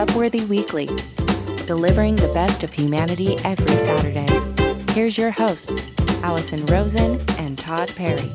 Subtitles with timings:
[0.00, 0.86] Upworthy Weekly,
[1.66, 4.26] delivering the best of humanity every Saturday.
[4.94, 8.32] Here's your hosts, Allison Rosen and Todd Perry.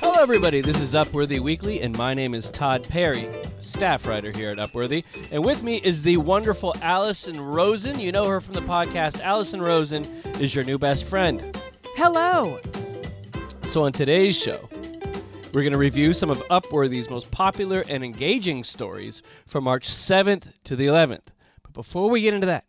[0.00, 0.60] Hello, everybody.
[0.60, 3.28] This is Upworthy Weekly, and my name is Todd Perry,
[3.60, 5.04] staff writer here at Upworthy.
[5.30, 8.00] And with me is the wonderful Allison Rosen.
[8.00, 9.20] You know her from the podcast.
[9.22, 10.04] Allison Rosen
[10.40, 11.56] is your new best friend.
[11.94, 12.58] Hello.
[13.68, 14.68] So, on today's show,
[15.56, 20.48] we're going to review some of Upworthy's most popular and engaging stories from March 7th
[20.64, 21.28] to the 11th.
[21.62, 22.66] But before we get into that,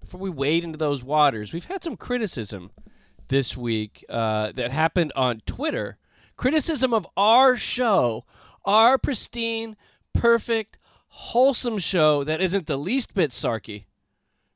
[0.00, 2.70] before we wade into those waters, we've had some criticism
[3.26, 5.98] this week uh, that happened on Twitter.
[6.36, 8.24] Criticism of our show,
[8.64, 9.76] our pristine,
[10.12, 13.86] perfect, wholesome show that isn't the least bit sarky.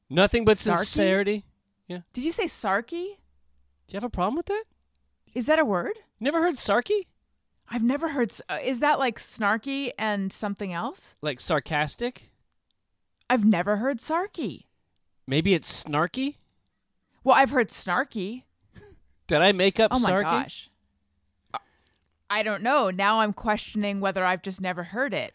[0.08, 0.76] Nothing but Sarky?
[0.76, 1.46] sincerity.
[1.88, 2.02] Yeah.
[2.12, 3.16] Did you say sarky?
[3.88, 4.62] Do you have a problem with that?
[5.36, 5.98] Is that a word?
[6.18, 7.04] Never heard sarky?
[7.68, 8.32] I've never heard.
[8.48, 11.14] Uh, is that like snarky and something else?
[11.20, 12.30] Like sarcastic?
[13.28, 14.64] I've never heard sarky.
[15.26, 16.36] Maybe it's snarky?
[17.22, 18.44] Well, I've heard snarky.
[19.26, 20.22] Did I make up Oh my sarky?
[20.22, 20.70] gosh.
[21.52, 21.58] Uh,
[22.30, 22.88] I don't know.
[22.88, 25.34] Now I'm questioning whether I've just never heard it.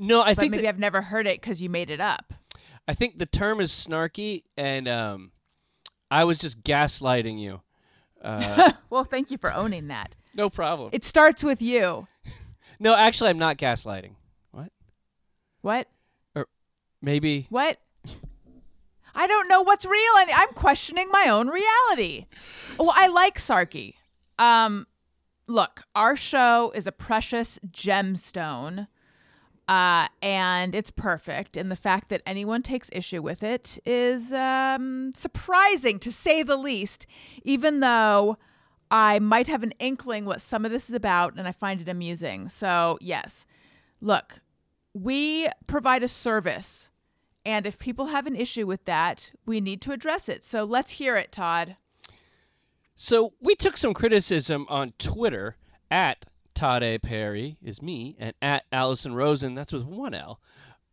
[0.00, 2.34] No, I But think maybe that- I've never heard it because you made it up.
[2.88, 5.30] I think the term is snarky, and um,
[6.10, 7.60] I was just gaslighting you.
[8.22, 10.14] Uh, well, thank you for owning that.
[10.34, 10.90] no problem.
[10.92, 12.06] It starts with you.
[12.80, 14.12] no, actually, I'm not gaslighting.
[14.52, 14.70] What?
[15.62, 15.88] What?
[16.34, 16.46] Or
[17.00, 17.46] maybe.
[17.50, 17.78] What?
[19.14, 22.26] I don't know what's real, and I'm questioning my own reality.
[22.78, 23.94] Well, I like Sarky.
[24.38, 24.86] Um,
[25.46, 28.88] look, our show is a precious gemstone,
[29.68, 31.56] uh, and it's perfect.
[31.56, 36.56] And the fact that anyone takes issue with it is um, surprising, to say the
[36.56, 37.06] least.
[37.44, 38.38] Even though
[38.90, 41.88] I might have an inkling what some of this is about, and I find it
[41.88, 42.48] amusing.
[42.48, 43.46] So yes,
[44.00, 44.40] look,
[44.92, 46.90] we provide a service.
[47.44, 50.44] And if people have an issue with that, we need to address it.
[50.44, 51.76] So let's hear it, Todd.
[52.94, 55.56] So we took some criticism on Twitter
[55.90, 56.98] at Todd A.
[56.98, 60.40] Perry is me, and at Allison Rosen, that's with one L,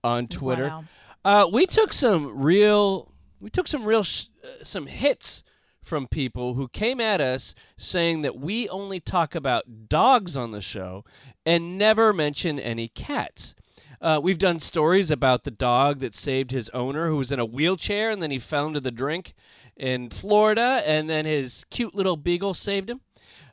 [0.03, 0.69] on Twitter.
[0.69, 0.83] Wow.
[1.23, 5.43] Uh, we took some real, we took some real, sh- uh, some hits
[5.83, 10.61] from people who came at us saying that we only talk about dogs on the
[10.61, 11.03] show
[11.45, 13.55] and never mention any cats.
[14.01, 17.45] Uh, we've done stories about the dog that saved his owner, who was in a
[17.45, 19.33] wheelchair, and then he fell into the drink
[19.75, 23.01] in Florida, and then his cute little beagle saved him.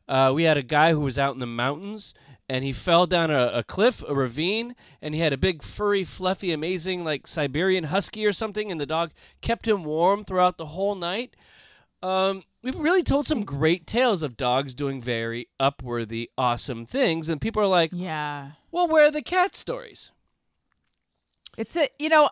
[0.09, 2.15] Uh, we had a guy who was out in the mountains
[2.49, 6.05] and he fell down a, a cliff, a ravine, and he had a big, furry,
[6.05, 10.66] fluffy, amazing, like Siberian husky or something, and the dog kept him warm throughout the
[10.66, 11.34] whole night.
[12.05, 17.41] Um, we've really told some great tales of dogs doing very upworthy, awesome things, and
[17.41, 18.53] people are like, Yeah.
[18.71, 20.12] well, where are the cat stories?
[21.59, 22.31] It's a, you know,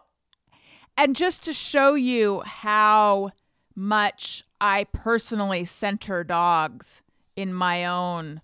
[0.97, 3.33] and just to show you how
[3.75, 7.03] much I personally center dogs
[7.37, 8.41] in my own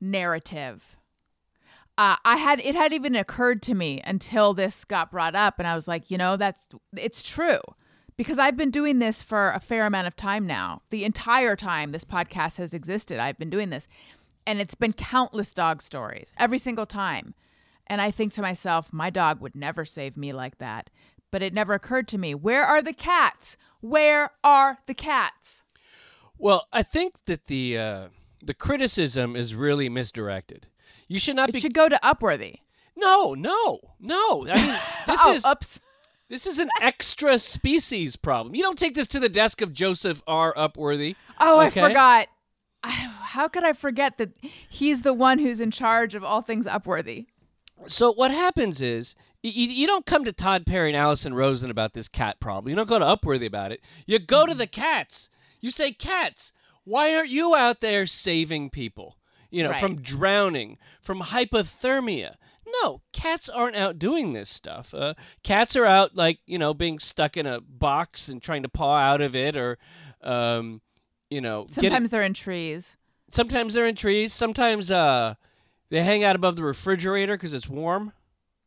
[0.00, 0.96] narrative.
[1.96, 5.66] Uh, I had it had even occurred to me until this got brought up, and
[5.66, 7.60] I was like, you know, that's it's true
[8.16, 10.82] because I've been doing this for a fair amount of time now.
[10.90, 13.88] The entire time this podcast has existed, I've been doing this,
[14.46, 17.34] and it's been countless dog stories every single time.
[17.88, 20.90] And I think to myself, my dog would never save me like that.
[21.30, 23.56] But it never occurred to me, where are the cats?
[23.80, 25.62] Where are the cats?
[26.38, 28.08] Well, I think that the uh,
[28.42, 30.68] the criticism is really misdirected.
[31.08, 31.60] You should not It be.
[31.60, 32.60] should go to Upworthy.
[32.96, 34.46] No, no, no.
[34.48, 35.80] I mean, this oh, is oops.
[36.28, 38.54] This is an extra species problem.
[38.54, 40.52] You don't take this to the desk of Joseph R.
[40.54, 41.16] Upworthy.
[41.40, 41.80] Oh, okay?
[41.80, 42.28] I forgot.
[42.82, 42.90] I-
[43.28, 44.38] How could I forget that
[44.68, 47.26] he's the one who's in charge of all things Upworthy?
[47.86, 51.94] So what happens is you, you don't come to Todd Perry and Allison Rosen about
[51.94, 52.68] this cat problem.
[52.70, 53.80] You don't go to Upworthy about it.
[54.06, 55.30] You go to the cats.
[55.60, 56.52] You say, "Cats,
[56.84, 59.16] why aren't you out there saving people?
[59.50, 59.80] You know, Right.
[59.80, 62.34] from drowning, from hypothermia."
[62.82, 64.92] No, cats aren't out doing this stuff.
[64.92, 68.68] Uh, cats are out like you know being stuck in a box and trying to
[68.68, 69.78] paw out of it, or
[70.22, 70.80] um,
[71.30, 72.96] you know, Sometimes they're in trees.
[73.32, 74.32] sometimes they're in trees.
[74.34, 75.34] Sometimes uh,
[75.90, 78.12] they hang out above the refrigerator because it's warm.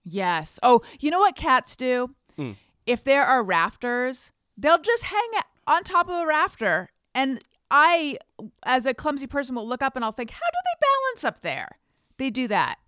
[0.04, 0.60] Yes.
[0.64, 2.16] Oh, you know what cats do?
[2.36, 2.54] Hmm.
[2.88, 5.30] If there are rafters, they'll just hang
[5.68, 6.90] on top of a rafter.
[7.14, 8.18] And I,
[8.64, 11.42] as a clumsy person, will look up and I'll think, how do they balance up
[11.42, 11.80] there?
[12.18, 12.80] They do that.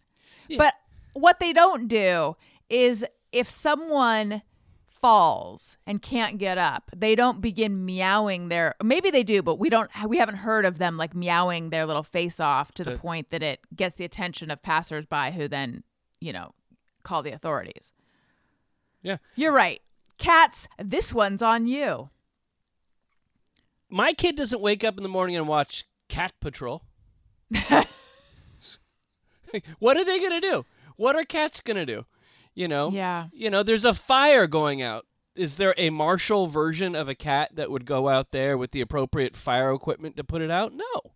[0.47, 0.57] Yeah.
[0.57, 0.73] But
[1.13, 2.35] what they don't do
[2.69, 4.41] is if someone
[4.87, 9.69] falls and can't get up, they don't begin meowing their maybe they do, but we
[9.69, 12.97] don't we haven't heard of them like meowing their little face off to the Uh,
[12.97, 15.83] point that it gets the attention of passersby who then
[16.21, 16.53] you know,
[17.03, 17.91] call the authorities.
[19.01, 19.17] Yeah.
[19.35, 19.81] You're right.
[20.17, 22.09] Cats, this one's on you.
[23.93, 26.81] My kid doesn't wake up in the morning and watch Cat Patrol.
[29.77, 30.65] what are they going to do?
[30.95, 32.07] What are cats going to do?
[32.55, 32.89] You know?
[32.91, 33.27] Yeah.
[33.31, 35.05] You know, there's a fire going out.
[35.35, 38.81] Is there a Marshall version of a cat that would go out there with the
[38.81, 40.73] appropriate fire equipment to put it out?
[40.73, 41.11] No.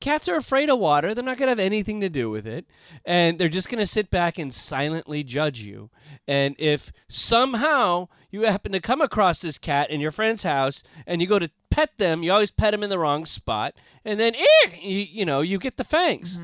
[0.00, 1.12] Cats are afraid of water.
[1.12, 2.66] They're not going to have anything to do with it.
[3.04, 5.90] And they're just going to sit back and silently judge you.
[6.26, 11.20] And if somehow you happen to come across this cat in your friend's house and
[11.20, 13.74] you go to pet them, you always pet them in the wrong spot.
[14.04, 16.38] And then, eh, you, you know, you get the fangs.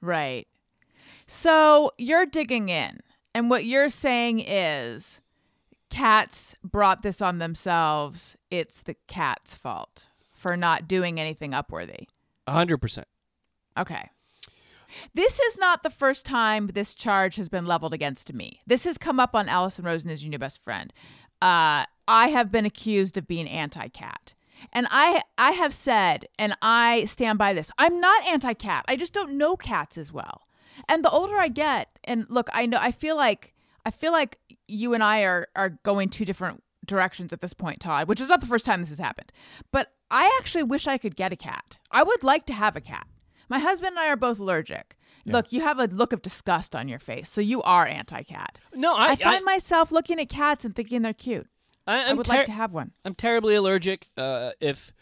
[0.00, 0.46] Right.
[1.26, 3.00] So you're digging in,
[3.34, 5.20] and what you're saying is
[5.90, 8.36] cats brought this on themselves.
[8.50, 12.06] It's the cat's fault for not doing anything upworthy.
[12.46, 13.04] A 100%.
[13.78, 14.10] Okay.
[15.14, 18.60] This is not the first time this charge has been leveled against me.
[18.66, 20.92] This has come up on Allison Rosen is your new best friend.
[21.42, 24.34] Uh, I have been accused of being anti-cat.
[24.72, 28.86] And I I have said, and I stand by this, I'm not anti-cat.
[28.88, 30.46] I just don't know cats as well.
[30.88, 33.54] And the older I get, and look, I know I feel like
[33.84, 37.80] I feel like you and I are are going two different directions at this point,
[37.80, 39.30] Todd, which is not the first time this has happened.
[39.72, 41.78] But I actually wish I could get a cat.
[41.90, 43.06] I would like to have a cat.
[43.48, 44.96] My husband and I are both allergic.
[45.26, 48.60] Look, you have a look of disgust on your face, so you are anti-cat.
[48.74, 51.48] No, I, I, find myself looking at cats and thinking they're cute.
[51.86, 52.92] I, I would ter- like to have one.
[53.04, 54.08] I'm terribly allergic.
[54.16, 54.92] Uh, if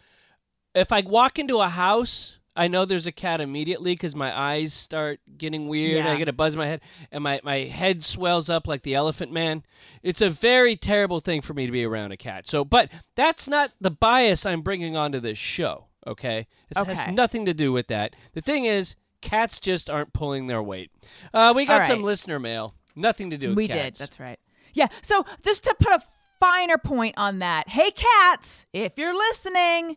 [0.75, 4.73] if I walk into a house, I know there's a cat immediately because my eyes
[4.73, 6.05] start getting weird.
[6.05, 6.13] Yeah.
[6.13, 6.81] I get a buzz in my head,
[7.11, 9.65] and my, my head swells up like the elephant man.
[10.03, 12.47] It's a very terrible thing for me to be around a cat.
[12.47, 15.87] So, but that's not the bias I'm bringing onto this show.
[16.07, 18.15] Okay, it has nothing to do with that.
[18.35, 20.91] The thing is, cats just aren't pulling their weight.
[21.33, 22.75] Uh, we got All some listener mail.
[22.95, 23.99] Nothing to do with We cats.
[23.99, 24.03] did.
[24.05, 24.39] That's right.
[24.75, 24.89] Yeah.
[25.03, 26.03] So just to put a
[26.39, 29.97] finer point on that, hey cats, if you're listening,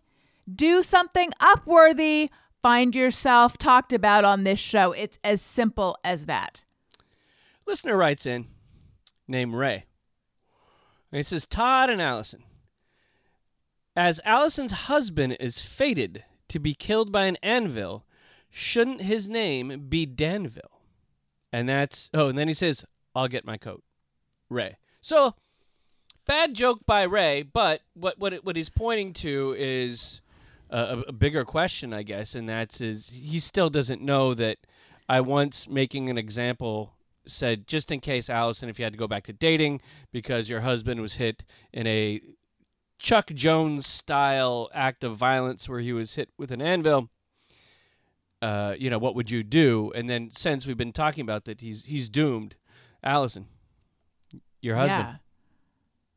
[0.53, 2.30] do something upworthy.
[2.62, 4.92] Find yourself talked about on this show.
[4.92, 6.63] It's as simple as that.
[7.65, 8.48] Listener writes in,
[9.27, 9.86] named Ray.
[11.12, 12.44] And it says, Todd and Allison.
[13.95, 18.06] As Allison's husband is fated to be killed by an anvil,
[18.50, 20.81] shouldn't his name be Danville?
[21.51, 23.83] And that's, oh, and then he says, I'll get my coat.
[24.50, 24.77] Ray.
[25.01, 25.36] So,
[26.25, 30.21] bad joke by Ray, but what, what, what he's pointing to is
[30.69, 34.58] a- a bigger question, I guess, and that's is he still doesn't know that
[35.10, 36.94] I once making an example
[37.25, 39.81] said just in case Allison, if you had to go back to dating
[40.12, 41.44] because your husband was hit
[41.74, 42.22] in a
[43.00, 47.10] Chuck Jones style act of violence where he was hit with an anvil.
[48.42, 49.92] Uh, you know what would you do?
[49.96, 52.56] And then since we've been talking about that, he's he's doomed.
[53.04, 53.48] Allison,
[54.62, 55.08] your husband.
[55.08, 55.16] Yeah.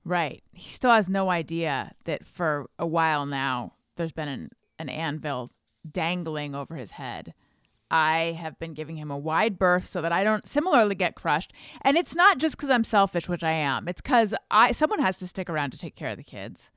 [0.05, 0.43] Right.
[0.53, 5.51] He still has no idea that for a while now there's been an, an anvil
[5.91, 7.35] dangling over his head.
[7.91, 11.53] I have been giving him a wide berth so that I don't similarly get crushed.
[11.83, 13.89] And it's not just because I'm selfish, which I am.
[13.89, 16.71] It's because I someone has to stick around to take care of the kids.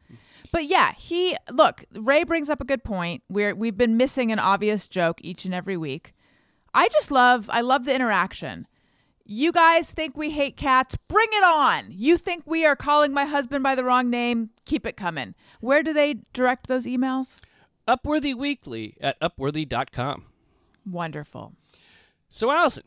[0.51, 1.85] But yeah, he look.
[1.93, 3.21] Ray brings up a good point.
[3.29, 6.13] We're we've been missing an obvious joke each and every week.
[6.73, 8.67] I just love I love the interaction.
[9.25, 10.97] You guys think we hate cats?
[11.07, 11.85] Bring it on.
[11.89, 14.49] You think we are calling my husband by the wrong name?
[14.65, 15.33] Keep it coming.
[15.61, 17.37] Where do they direct those emails?
[17.87, 20.25] Upworthy Weekly at upworthy.com.
[20.85, 21.53] Wonderful.
[22.27, 22.83] So, Allison,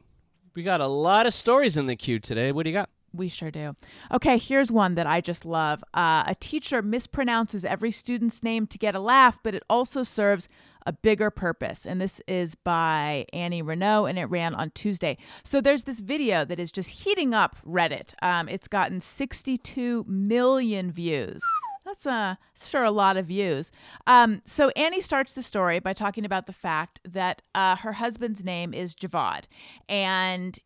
[0.55, 2.53] we got a lot of stories in the queue today.
[2.53, 2.91] What do you got?
[3.15, 3.75] We sure do.
[4.13, 5.83] Okay, here's one that I just love.
[5.95, 10.49] Uh, a teacher mispronounces every student's name to get a laugh, but it also serves
[10.87, 11.85] a bigger purpose.
[11.85, 15.19] And this is by Annie Reneau, and it ran on Tuesday.
[15.43, 18.15] So there's this video that is just heating up Reddit.
[18.23, 21.43] Um, it's gotten 62 million views.
[21.85, 23.71] That's uh, sure a lot of views.
[24.09, 28.45] Um, so Annie starts the story by talking about the fact that uh, her husband's
[28.45, 29.45] name is Javad,
[29.89, 30.59] and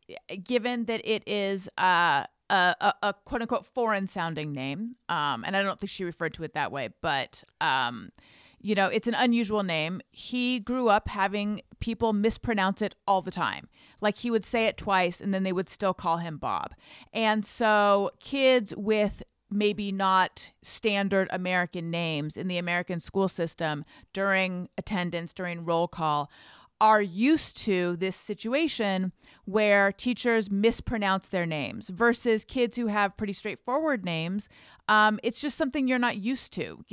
[0.42, 5.54] given that it is uh, a, a, a quote unquote foreign sounding name, um, and
[5.54, 8.12] I don't think she referred to it that way, but um,
[8.60, 10.00] you know, it's an unusual name.
[10.10, 13.68] He grew up having people mispronounce it all the time.
[14.00, 16.74] Like he would say it twice and then they would still call him Bob.
[17.12, 24.68] And so kids with maybe not standard American names in the American school system during
[24.78, 26.30] attendance, during roll call,
[26.80, 29.12] are used to this situation
[29.44, 34.48] where teachers mispronounce their names versus kids who have pretty straightforward names.
[34.88, 36.84] Um, it's just something you're not used to.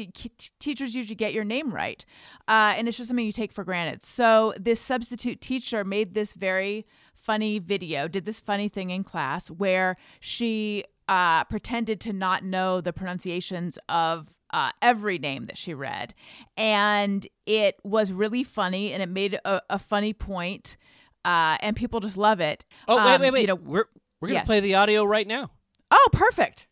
[0.60, 2.06] Teachers usually get your name right,
[2.48, 4.04] uh, and it's just something you take for granted.
[4.04, 9.50] So this substitute teacher made this very funny video, did this funny thing in class
[9.50, 15.74] where she uh, pretended to not know the pronunciations of uh, every name that she
[15.74, 16.14] read.
[16.56, 20.78] And it was really funny and it made a, a funny point,
[21.26, 22.66] uh, and people just love it.
[22.88, 23.42] Oh, wait, Um, wait, wait.
[23.42, 23.86] You know, we're
[24.22, 24.48] we're gonna yes.
[24.48, 25.52] play the audio right now.
[25.92, 26.68] oh, perfect.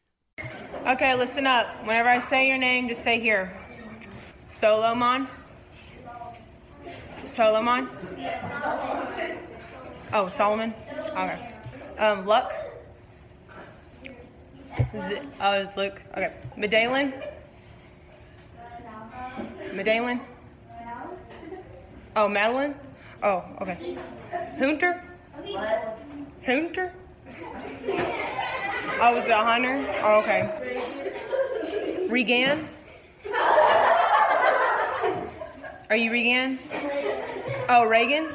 [0.87, 1.67] Okay, listen up.
[1.85, 3.55] Whenever I say your name, just say here.
[4.47, 5.27] Solomon.
[6.87, 7.89] S- Solomon.
[10.13, 10.73] Oh, Solomon.
[11.09, 11.53] Okay.
[11.97, 12.51] Um, Luck.
[14.97, 16.01] Z- oh, it's Luke.
[16.11, 16.33] Okay.
[16.57, 17.13] Medallion.
[19.75, 20.21] Medallion.
[22.15, 22.75] Oh, Madeline.
[23.21, 23.97] Oh, okay.
[24.57, 25.03] Hunter.
[26.45, 26.93] Hunter.
[29.01, 29.85] Oh, was it a hunter?
[30.01, 32.07] Oh, okay.
[32.09, 32.69] Regan?
[35.89, 36.59] Are you Regan?
[37.67, 38.31] Oh, Reagan?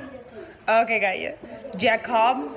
[0.69, 1.33] Okay, got you.
[1.79, 2.53] Jack Jacob?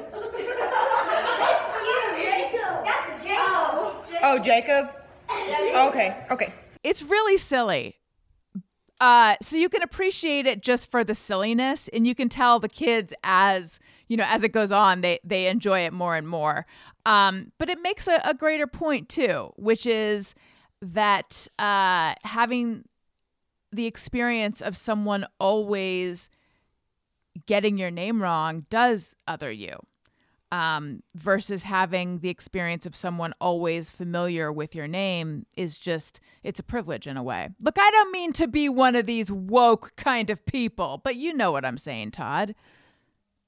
[4.21, 4.89] Oh, Jacob?
[5.73, 6.53] Okay, okay.
[6.83, 7.95] It's really silly.
[8.99, 12.69] Uh, so you can appreciate it just for the silliness, and you can tell the
[12.69, 16.65] kids as you know as it goes on, they they enjoy it more and more.
[17.05, 20.35] Um, but it makes a, a greater point too, which is
[20.81, 22.85] that uh, having
[23.71, 26.29] the experience of someone always
[27.47, 29.79] getting your name wrong does other you
[30.53, 36.59] um, versus having the experience of someone always familiar with your name is just it's
[36.59, 39.93] a privilege in a way look i don't mean to be one of these woke
[39.95, 42.53] kind of people but you know what i'm saying todd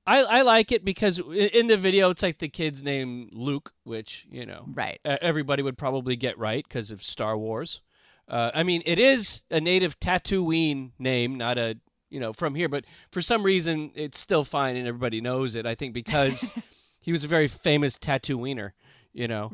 [0.07, 4.27] I, I like it because in the video it's like the kid's name Luke, which
[4.29, 4.99] you know Right.
[5.03, 7.81] everybody would probably get right because of Star Wars.
[8.27, 11.77] Uh, I mean, it is a native Tatooine name, not a
[12.11, 15.65] you know from here, but for some reason it's still fine and everybody knows it.
[15.65, 16.53] I think because
[17.05, 18.71] he was a very famous Tatooiner,
[19.13, 19.51] you know.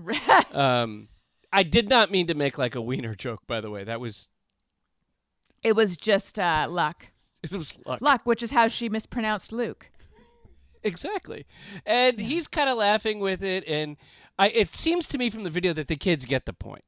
[0.53, 1.09] um,
[1.51, 3.83] I did not mean to make like a wiener joke, by the way.
[3.83, 4.29] That was
[5.61, 7.07] it was just uh, luck
[7.43, 7.99] it was luck.
[8.01, 9.91] luck which is how she mispronounced luke
[10.83, 11.45] Exactly.
[11.85, 13.97] And he's kind of laughing with it and
[14.39, 16.83] I it seems to me from the video that the kids get the point,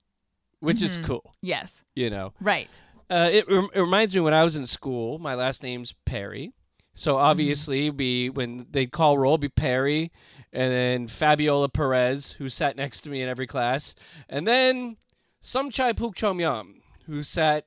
[0.61, 2.33] which is cool, yes you know.
[2.39, 5.93] right Uh, it, rem- it reminds me when I was in school, my last name's
[6.05, 6.53] Perry.
[6.95, 10.11] So obviously be when they'd call roll be Perry
[10.53, 13.95] and then Fabiola Perez who sat next to me in every class
[14.29, 14.95] and then
[15.41, 17.65] some Chai Puk Chom Yam who sat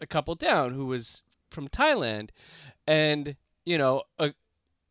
[0.00, 2.30] a couple down who was from Thailand
[2.86, 4.28] and you know uh,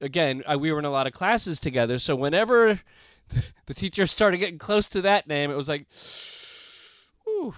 [0.01, 2.81] again I, we were in a lot of classes together so whenever
[3.65, 5.87] the teacher started getting close to that name it was like
[7.23, 7.53] Whew.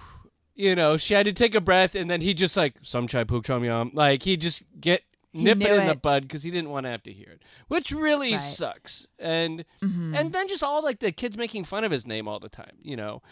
[0.54, 3.24] you know, she had to take a breath, and then he just like some chai
[3.24, 5.02] puk chom yum, like he just get
[5.34, 7.90] nip it in the bud because he didn't want to have to hear it, which
[7.92, 8.40] really Right.
[8.40, 9.06] sucks.
[9.18, 10.14] And Mm-hmm.
[10.14, 12.76] and then just all like the kids making fun of his name all the time.
[12.82, 13.22] You know,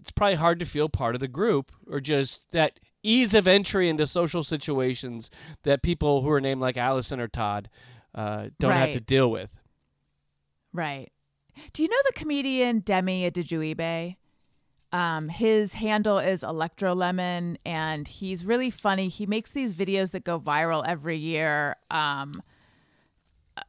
[0.00, 3.88] it's probably hard to feel part of the group or just that ease of entry
[3.88, 5.28] into social situations
[5.64, 7.68] that people who are named like Allison or Todd
[8.14, 9.56] uh, don't have to deal with.
[10.72, 11.10] Right.
[11.72, 14.16] Do you know the comedian Demi Adejuyigbe?
[14.92, 19.08] Um, his handle is Electro Lemon, and he's really funny.
[19.08, 21.76] He makes these videos that go viral every year.
[21.90, 22.42] Um,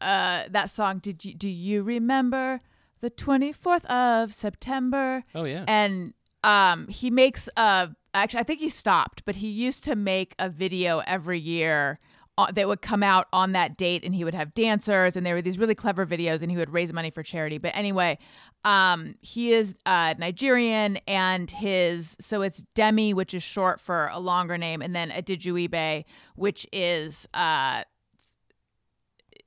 [0.02, 2.60] uh, that song, did you do you remember
[3.02, 5.24] the twenty fourth of September?
[5.36, 5.66] Oh yeah.
[5.68, 6.14] and
[6.46, 10.50] um he makes a actually i think he stopped but he used to make a
[10.50, 12.00] video every year
[12.38, 15.36] uh, that would come out on that date and he would have dancers and there
[15.36, 18.18] were these really clever videos and he would raise money for charity but anyway
[18.66, 24.20] um he is uh nigerian and his so it's demi which is short for a
[24.20, 27.84] longer name and then Adejuyigbe which is uh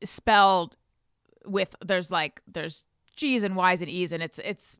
[0.05, 0.77] spelled
[1.45, 2.85] with there's like there's
[3.17, 4.77] G's and Y's and E's and it's it's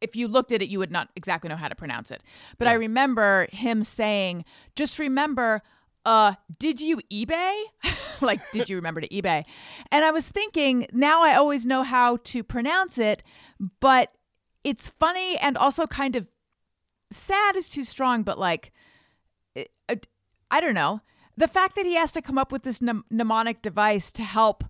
[0.00, 2.22] if you looked at it you would not exactly know how to pronounce it.
[2.58, 5.62] But I remember him saying, just remember
[6.04, 7.62] uh did you eBay?
[8.20, 9.44] like did you remember to eBay?
[9.92, 13.22] And I was thinking now I always know how to pronounce it,
[13.80, 14.12] but
[14.64, 16.28] it's funny and also kind of
[17.10, 18.72] sad is too strong, but like
[19.54, 19.96] it- uh,
[20.50, 21.00] I don't know.
[21.36, 24.64] The fact that he has to come up with this mnem- mnemonic device to help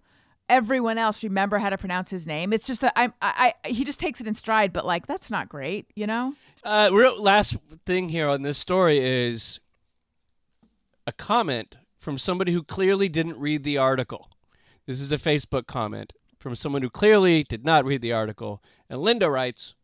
[0.49, 2.53] everyone else remember how to pronounce his name.
[2.53, 5.49] It's just I, I, I, he just takes it in stride, but like that's not
[5.49, 6.35] great, you know?
[6.63, 7.57] Uh, real last
[7.87, 9.59] thing here on this story is
[11.07, 14.31] a comment from somebody who clearly didn't read the article.
[14.87, 18.63] This is a Facebook comment from someone who clearly did not read the article.
[18.89, 19.75] And Linda writes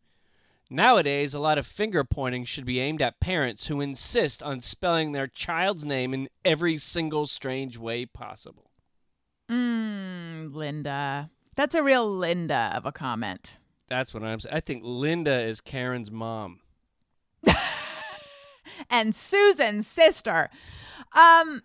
[0.69, 5.11] Nowadays, a lot of finger pointing should be aimed at parents who insist on spelling
[5.13, 8.71] their child's name in every single strange way possible.
[9.49, 11.29] Mm, Linda.
[11.55, 13.55] That's a real Linda of a comment.
[13.87, 14.55] That's what I'm saying.
[14.55, 16.59] I think Linda is Karen's mom.
[18.89, 20.49] and Susan's sister.
[21.13, 21.63] Um,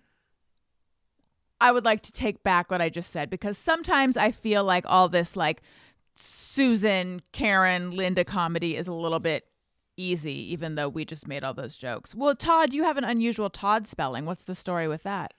[1.61, 4.85] I would like to take back what I just said because sometimes I feel like
[4.89, 5.63] all this like
[6.15, 9.47] Susan, Karen, Linda comedy is a little bit
[9.97, 12.15] easy, even though we just made all those jokes.
[12.15, 14.25] Well, Todd, you have an unusual Todd spelling.
[14.27, 15.35] What's the story with that?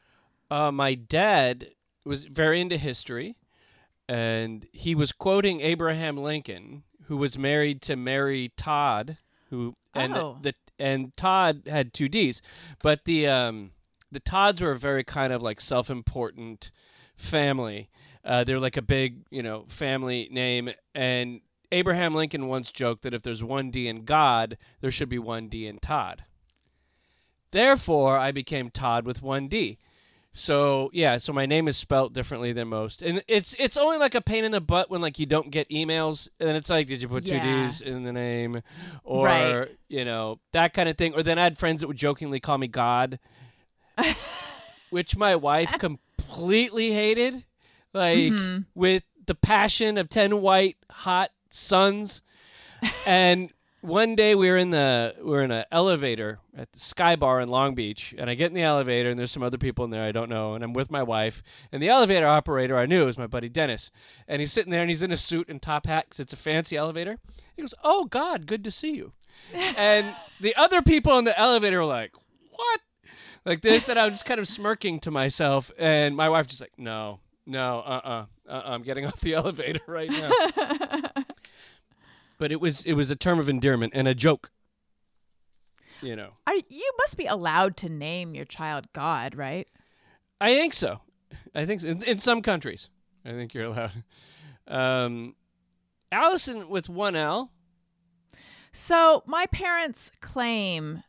[0.50, 1.70] Uh, my dad
[2.06, 3.36] was very into history,
[4.08, 9.18] and he was quoting Abraham Lincoln, who was married to Mary Todd,
[9.50, 10.38] who and Oh.
[10.42, 10.54] the,
[10.84, 12.42] and Todd had two D's,
[12.82, 13.72] but the um
[14.12, 16.70] the Todds were a very kind of like self-important
[17.16, 17.90] family.
[18.24, 23.14] Uh, they're like a big, you know, family name, and Abraham Lincoln once joked that
[23.14, 26.26] if there's one D in God, there should be one D in Todd.
[27.52, 29.78] Therefore, I became Todd with one D.
[30.36, 34.16] So yeah, so my name is spelt differently than most, and it's it's only like
[34.16, 37.04] a pain in the butt when like you don't get emails, and it's like, did
[37.04, 37.68] you put two Yeah.
[37.68, 38.62] D's in the name,
[39.04, 39.68] or Right.
[39.90, 41.14] you know that kind of thing.
[41.14, 43.20] Or then I had friends that would jokingly call me God,
[44.90, 47.44] which my wife completely hated,
[47.94, 48.62] like Mm-hmm.
[48.74, 52.22] with the passion of ten white hot suns.
[53.06, 53.52] and
[53.84, 57.42] one day we were in the we were in an elevator at the Sky Bar
[57.42, 59.92] in Long Beach, and I get in the elevator, and there's some other people in
[59.92, 63.06] there I don't know, and I'm with my wife, and the elevator operator I knew
[63.06, 63.92] was my buddy Dennis,
[64.26, 66.38] and he's sitting there, and he's in a suit and top hat because it's a
[66.38, 67.18] fancy elevator.
[67.56, 69.12] He goes, "Oh God, good to see you,"
[69.54, 72.14] and the other people in the elevator were like,
[72.52, 72.80] "What?"
[73.46, 76.62] Like this, and I was just kind of smirking to myself, and my wife just
[76.62, 81.24] like, "No, no, uh, uh-uh, uh, I'm getting off the elevator right now."
[82.38, 84.52] but it was it was a term of endearment and a joke.
[86.02, 89.68] You know, Are, you must be allowed to name your child God, right?
[90.42, 91.00] I think so.
[91.56, 91.88] I think so.
[91.88, 92.90] In, in some countries,
[93.26, 94.04] I think you're allowed.
[94.68, 95.36] Um,
[96.12, 97.52] Allison with one L.
[98.72, 101.04] So my parents claim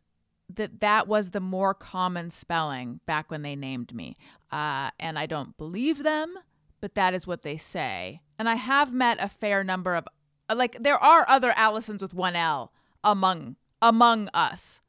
[0.53, 4.17] that that was the more common spelling back when they named me,
[4.53, 6.35] uh, and I don't believe them,
[6.81, 8.21] but that is what they say.
[8.39, 10.07] And I have met a fair number of,
[10.53, 14.81] like, there are other Allisons with one L among among us.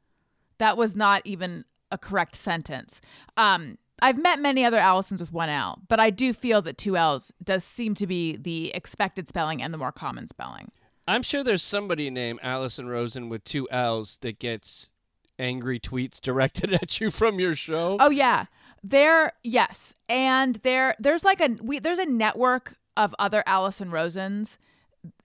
[0.58, 3.00] That was not even a correct sentence.
[3.36, 6.96] Um, I've met many other Allisons with one L, but I do feel that two
[6.96, 10.70] L's does seem to be the expected spelling and the more common spelling.
[11.08, 14.90] I'm sure there's somebody named Allison Rosen with two L's that gets
[15.38, 17.96] angry tweets directed at you from your show.
[18.00, 18.46] Oh yeah.
[18.82, 19.94] There yes.
[20.08, 24.58] And there there's like a we there's a network of other Allison Rosens.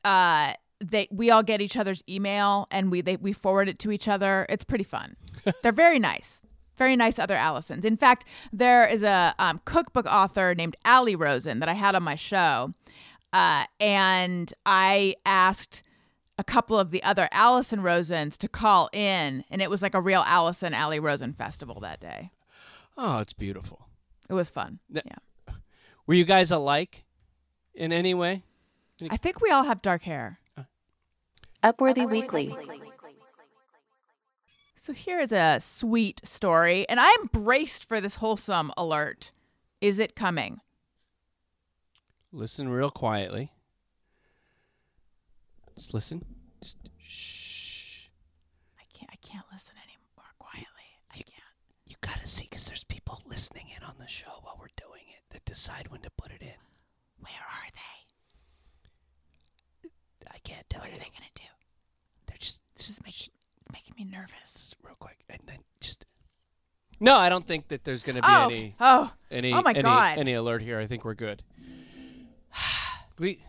[0.03, 3.91] Uh they we all get each other's email and we they we forward it to
[3.91, 4.45] each other.
[4.49, 5.15] It's pretty fun.
[5.63, 6.41] They're very nice.
[6.77, 7.85] Very nice other Allisons.
[7.85, 12.01] In fact, there is a um, cookbook author named Allie Rosen that I had on
[12.01, 12.71] my show.
[13.31, 15.83] Uh, and I asked
[16.39, 20.01] a couple of the other Allison Rosens to call in, and it was like a
[20.01, 22.31] real Allison Allie Rosen festival that day.
[22.97, 23.87] Oh, it's beautiful.
[24.27, 24.79] It was fun.
[24.91, 25.53] Th- yeah.
[26.07, 27.03] Were you guys alike
[27.75, 28.43] in any way?
[29.09, 30.39] I think we all have dark hair.
[30.57, 30.63] Uh,
[31.63, 32.55] Upworthy Weekly.
[34.75, 39.31] So here is a sweet story, and I'm braced for this wholesome alert.
[39.79, 40.61] Is it coming?
[42.31, 43.51] Listen real quietly.
[45.75, 46.25] Just listen.
[46.63, 48.07] Just shh.
[48.79, 49.09] I can't.
[49.11, 50.67] I can't listen any more quietly.
[51.11, 51.27] I can't.
[51.85, 55.23] You gotta see, because there's people listening in on the show while we're doing it
[55.31, 56.57] that decide when to put it in.
[57.19, 58.10] Where are they?
[60.43, 61.43] Can't tell What are they gonna do?
[62.27, 63.31] They're just This is making
[63.71, 64.75] making me nervous.
[64.83, 66.05] real quick, and then just.
[66.99, 69.81] No, I don't think that there's gonna be Oh, any oh, any Oh my any,
[69.81, 70.17] God.
[70.17, 70.79] any alert here.
[70.79, 71.43] I think we're good.
[73.19, 73.43] We-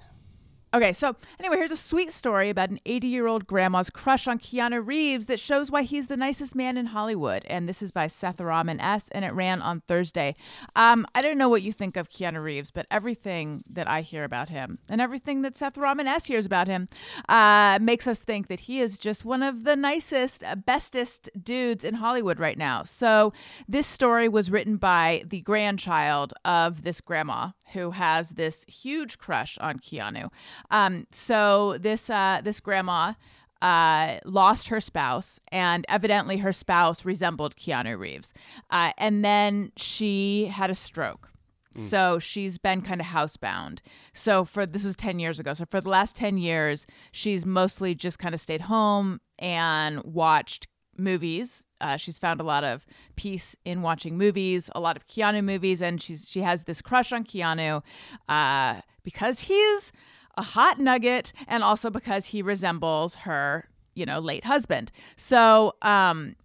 [0.74, 4.38] Okay, so anyway, here's a sweet story about an 80 year old grandma's crush on
[4.38, 7.44] Keanu Reeves that shows why he's the nicest man in Hollywood.
[7.44, 9.10] And this is by Seth Rahman S.
[9.12, 10.34] and it ran on Thursday.
[10.74, 14.24] Um, I don't know what you think of Keanu Reeves, but everything that I hear
[14.24, 16.24] about him and everything that Seth Rahman S.
[16.24, 16.88] hears about him
[17.28, 21.84] uh, makes us think that he is just one of the nicest, uh, bestest dudes
[21.84, 22.82] in Hollywood right now.
[22.82, 23.34] So
[23.68, 29.58] this story was written by the grandchild of this grandma who has this huge crush
[29.58, 30.30] on Keanu.
[30.70, 33.14] Um, so this uh, this grandma
[33.60, 38.34] uh, lost her spouse, and evidently her spouse resembled Keanu Reeves.
[38.70, 41.28] Uh, and then she had a stroke.
[41.74, 43.78] So she's been kind of housebound.
[44.12, 45.54] So for this was 10 years ago.
[45.54, 50.68] So for the last 10 years, she's mostly just kind of stayed home and watched
[50.98, 51.64] movies.
[51.80, 52.84] Uh, she's found a lot of
[53.16, 57.12] peace in watching movies, a lot of Keanu movies, and she's she has this crush
[57.12, 57.82] on Keanu
[58.28, 59.92] uh, because he's
[60.36, 64.90] a hot nugget, and also because he resembles her, you know, late husband.
[65.16, 66.36] So, um,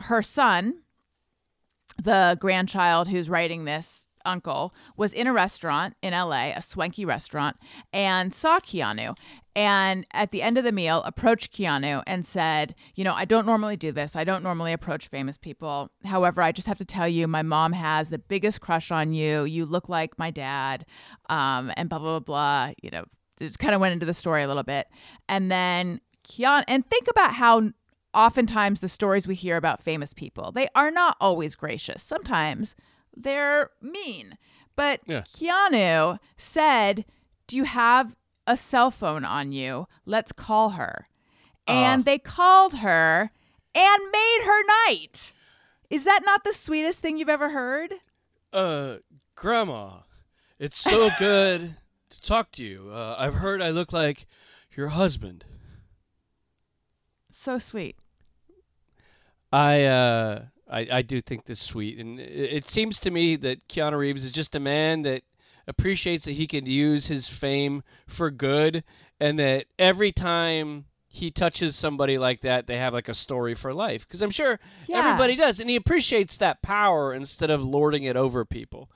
[0.00, 0.82] her son,
[2.02, 7.56] the grandchild who's writing this uncle was in a restaurant in LA, a swanky restaurant,
[7.92, 9.16] and saw Keanu.
[9.54, 13.44] And at the end of the meal, approached Keanu and said, You know, I don't
[13.44, 14.16] normally do this.
[14.16, 15.90] I don't normally approach famous people.
[16.04, 19.44] However, I just have to tell you, my mom has the biggest crush on you.
[19.44, 20.86] You look like my dad,
[21.28, 22.72] um, and blah, blah, blah, blah.
[22.82, 23.04] You know,
[23.46, 24.88] just kind of went into the story a little bit.
[25.28, 27.70] And then Keanu, and think about how
[28.14, 32.02] oftentimes the stories we hear about famous people, they are not always gracious.
[32.02, 32.74] Sometimes
[33.16, 34.38] they're mean.
[34.76, 35.22] But Yeah.
[35.22, 37.04] Keanu said,
[37.46, 39.86] Do you have a cell phone on you?
[40.06, 41.08] Let's call her.
[41.66, 43.30] And they called her
[43.74, 45.32] and made her night.
[45.88, 47.94] Is that not the sweetest thing you've ever heard?
[48.52, 48.96] Uh,
[49.36, 50.00] Grandma,
[50.58, 51.76] it's so good
[52.12, 52.90] to talk to you.
[52.92, 54.26] Uh, I've heard I look like
[54.76, 55.44] your husband.
[57.30, 57.96] So sweet.
[59.52, 63.36] I uh I, I do think this is sweet, and it, it seems to me
[63.36, 65.22] that Keanu Reeves is just a man that
[65.68, 68.82] appreciates that he can use his fame for good,
[69.20, 73.74] and that every time he touches somebody like that, they have like a story for
[73.74, 74.06] life.
[74.08, 74.98] Because I'm sure Yeah.
[75.00, 78.90] everybody does, and he appreciates that power instead of lording it over people.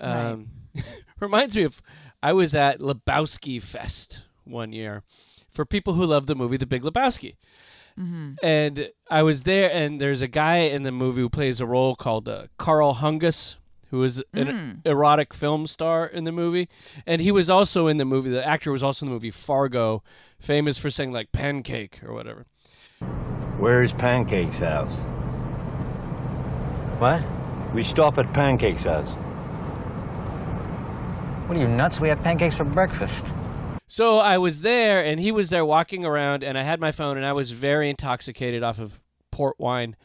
[0.00, 0.50] Um,
[1.20, 1.82] reminds me of
[2.22, 5.02] I was at Lebowski Fest one year
[5.50, 7.34] for people who love the movie The Big Lebowski
[8.44, 11.96] and I was there, and there's a guy in the movie who plays a role
[11.96, 13.56] called uh, Karl Hungus,
[13.90, 16.68] who is an erotic film star in the movie,
[17.06, 18.30] and he was also in the movie.
[18.30, 20.04] The actor was also in the movie Fargo,
[20.38, 22.46] famous for saying like pancake or whatever.
[23.58, 24.96] Where's Pancake's house?
[27.00, 27.22] What?
[27.74, 29.10] We stop at Pancake's house.
[31.48, 31.98] What are you nuts?
[31.98, 33.24] We have pancakes for breakfast.
[33.86, 37.16] So I was there, and he was there walking around, and I had my phone,
[37.16, 39.96] and I was very intoxicated off of port wine,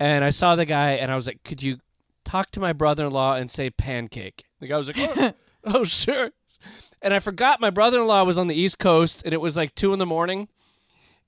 [0.00, 1.78] and I saw the guy, and I was like, "Could you
[2.24, 5.32] talk to my brother-in-law and say pancake?" The guy was like, "Oh,
[5.66, 6.32] oh sure,"
[7.00, 9.92] and I forgot my brother-in-law was on the East Coast, and it was like two
[9.92, 10.48] in the morning,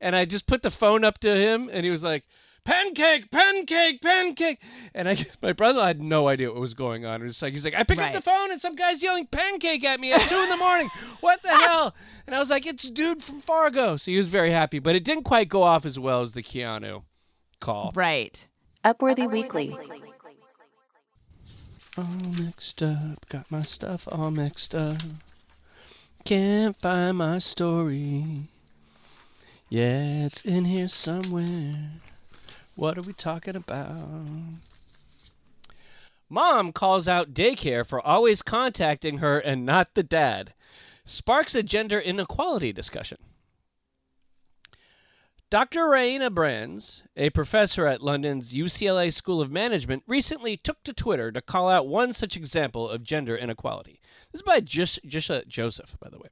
[0.00, 2.24] and I just put the phone up to him, and he was like.
[2.64, 4.58] Pancake, pancake, pancake,
[4.94, 7.20] and I, my brother had no idea what was going on.
[7.20, 9.84] It was like he's like, I pick up the phone and some guy's yelling pancake
[9.84, 10.88] at me at two in the morning.
[11.20, 11.94] What the hell?
[12.26, 13.96] And I was like, it's dude from Fargo.
[13.98, 16.42] So he was very happy, but it didn't quite go off as well as the
[16.42, 17.02] Keanu
[17.60, 17.92] call.
[17.94, 18.46] Right.
[18.82, 19.76] Upworthy Weekly.
[21.96, 25.00] All mixed up, got my stuff all mixed up.
[26.24, 28.48] Can't find my story.
[29.68, 31.90] Yeah, it's in here somewhere.
[32.74, 34.08] What are we talking about?
[36.28, 40.52] Mom calls out daycare for always contacting her and not the dad.
[41.04, 43.18] Sparks a gender inequality discussion.
[45.50, 45.84] Dr.
[45.84, 51.40] Raina Brands, a professor at London's UCLA School of Management, recently took to Twitter to
[51.40, 54.00] call out one such example of gender inequality.
[54.32, 56.28] This is by Jish, Jisha Joseph, by the way.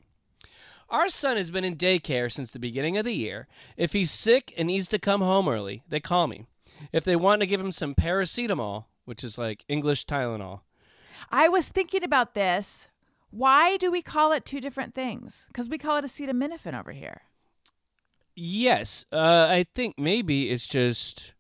[0.93, 3.49] Our son has been in daycare since the beginning of the year.
[3.79, 6.45] If he's sick and needs to come home early, they call me.
[6.93, 10.61] If they want to give him some paracetamol, which is like English Tylenol,
[11.31, 12.89] I was thinking about this.
[13.31, 15.47] Why do we call it two different things?
[15.49, 17.23] Because we call it acetaminophen over here.
[18.35, 21.33] Yes, uh, I think maybe it's just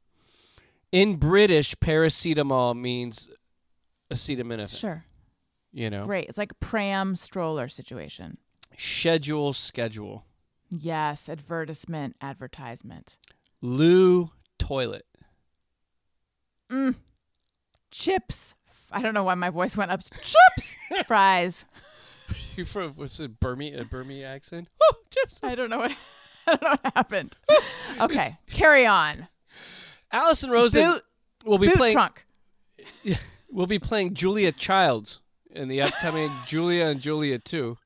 [0.91, 3.29] in British, paracetamol means
[4.11, 4.79] acetaminophen.
[4.79, 5.05] Sure.
[5.73, 6.29] You know, Great.
[6.29, 8.39] It's like pram stroller situation.
[8.77, 10.25] Schedule, schedule.
[10.71, 11.29] Yes.
[11.29, 13.17] Advertisement, advertisement.
[13.61, 15.05] Loo toilet.
[16.71, 16.97] Mm.
[17.91, 18.55] Chips.
[18.91, 20.01] I don't know why my voice went up.
[20.23, 20.77] Chips.
[21.07, 21.65] Fries.
[22.57, 24.69] You from what's it, Burmese, a Burmese accent?
[24.83, 25.41] Oh, chips.
[25.43, 25.93] I don't know what.
[26.47, 27.37] I don't know what happened.
[28.01, 29.29] Okay, carry on.
[30.11, 31.03] Allison Rosen Boot,
[31.45, 31.93] will be boot playing.
[31.93, 32.27] trunk.
[33.51, 37.77] Will be playing Julia Childs in the upcoming Julia and Julia Two.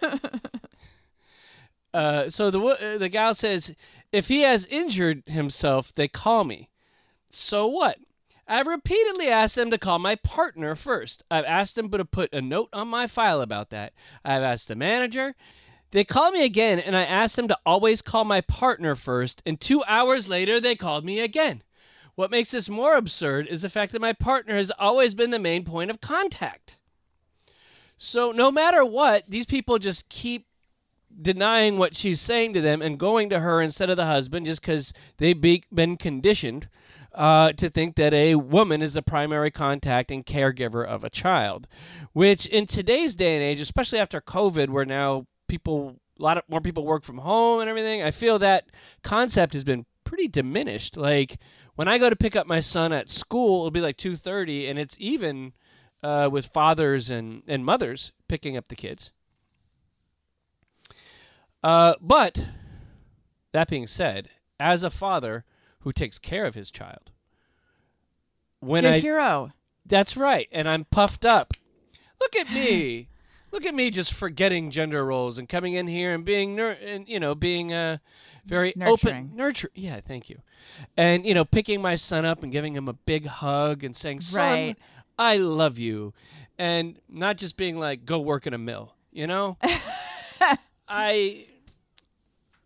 [1.94, 3.74] Uh, so the uh, the gal says,
[4.12, 6.70] if he has injured himself, they call me.
[7.28, 7.98] So what?
[8.48, 11.22] I've repeatedly asked them to call my partner first.
[11.30, 13.92] I've asked them to put a note on my file about that.
[14.24, 15.34] I've asked the manager.
[15.92, 19.42] They called me again, and I asked them to always call my partner first.
[19.46, 21.62] And two hours later, they called me again.
[22.14, 25.38] What makes this more absurd is the fact that my partner has always been the
[25.38, 26.78] main point of contact.
[28.04, 30.48] So no matter what, these people just keep
[31.20, 34.60] denying what she's saying to them and going to her instead of the husband just
[34.60, 36.68] because they've be- been conditioned
[37.14, 41.68] uh, to think that a woman is the primary contact and caregiver of a child,
[42.12, 46.42] which in today's day and age, especially after COVID, where now people a lot of
[46.48, 48.66] more people work from home and everything, I feel that
[49.04, 50.96] concept has been pretty diminished.
[50.96, 51.38] Like
[51.76, 54.66] when I go to pick up my son at school, it'll be like two thirty,
[54.66, 55.52] and it's even
[56.02, 59.10] uh, with fathers and and mothers picking up the kids.
[61.62, 62.38] Uh, but
[63.52, 65.44] that being said, as a father
[65.80, 67.10] who takes care of his child,
[68.60, 69.52] when Your I hero.
[69.86, 71.54] that's right, and I'm puffed up.
[72.20, 73.08] Look at me.
[73.52, 77.06] Look at me just forgetting gender roles and coming in here and being nur- and
[77.06, 77.98] you know being uh
[78.46, 79.26] very Nurturing.
[79.26, 80.40] open nurture yeah thank you
[80.96, 84.20] and you know picking my son up and giving him a big hug and saying
[84.22, 84.76] son Right.
[85.18, 86.12] I love you.
[86.58, 89.56] And not just being like go work in a mill you know?
[90.88, 91.46] I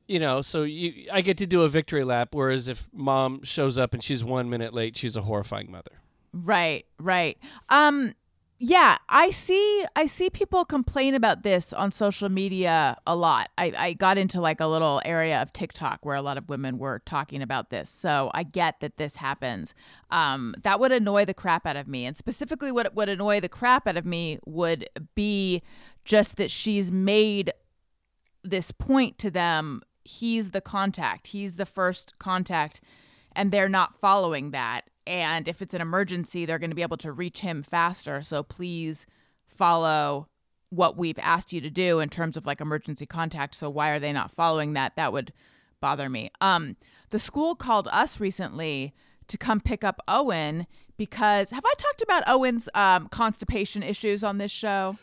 [0.09, 3.77] you know so you i get to do a victory lap whereas if mom shows
[3.77, 5.91] up and she's one minute late she's a horrifying mother.
[6.33, 7.39] Right, right.
[7.69, 8.15] Um
[8.59, 13.51] yeah, I see I see people complain about this on social media a lot.
[13.59, 16.79] I, I got into like a little area of TikTok where a lot of women
[16.79, 17.91] were talking about this.
[17.91, 19.75] So I get that this happens.
[20.11, 22.07] Um that would annoy the crap out of me.
[22.07, 25.63] And specifically what would annoy the crap out of me would be
[26.05, 27.53] just that she's made
[28.43, 32.81] this point to them he's the contact he's the first contact
[33.33, 36.97] and they're not following that and if it's an emergency they're going to be able
[36.99, 38.23] to reach him faster.
[38.23, 39.07] So please
[39.47, 40.27] follow
[40.71, 43.55] what we've asked you to do in terms of like emergency contact.
[43.55, 44.97] So why are they not following that?
[44.97, 45.33] That would
[45.81, 46.31] bother me.
[46.41, 46.77] Um
[47.11, 48.93] the school called us recently
[49.29, 50.67] to come pick up owen
[50.97, 54.99] because have i talked about owen's um, constipation issues on this show?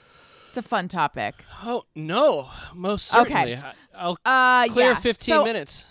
[0.50, 1.36] It's a fun topic.
[1.64, 3.56] Oh no, most certainly.
[3.56, 4.96] I- I'll Uh, clear yeah.
[5.00, 5.86] 15 So- minutes.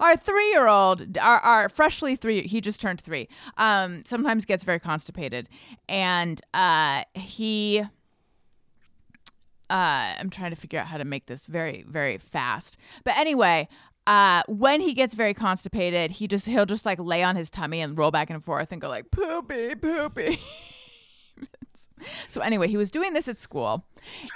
[0.00, 3.28] Our three-year-old, our, our freshly three, he just turned three.
[3.56, 5.48] Um, sometimes gets very constipated,
[5.88, 7.84] and uh, he.
[9.70, 12.76] Uh, I'm trying to figure out how to make this very, very fast.
[13.02, 13.66] But anyway,
[14.06, 17.80] uh, when he gets very constipated, he just he'll just like lay on his tummy
[17.80, 20.38] and roll back and forth and go like poopy, poopy.
[22.28, 23.84] So anyway, he was doing this at school,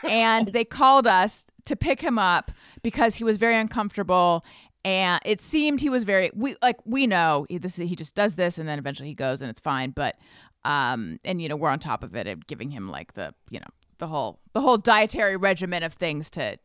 [0.02, 2.50] and they called us to pick him up
[2.82, 4.44] because he was very uncomfortable,
[4.84, 8.36] and it seemed he was very we like we know he, this he just does
[8.36, 10.16] this, and then eventually he goes and it's fine, but
[10.64, 13.60] um and you know we're on top of it and giving him like the you
[13.60, 13.66] know
[13.98, 16.58] the whole the whole dietary regimen of things to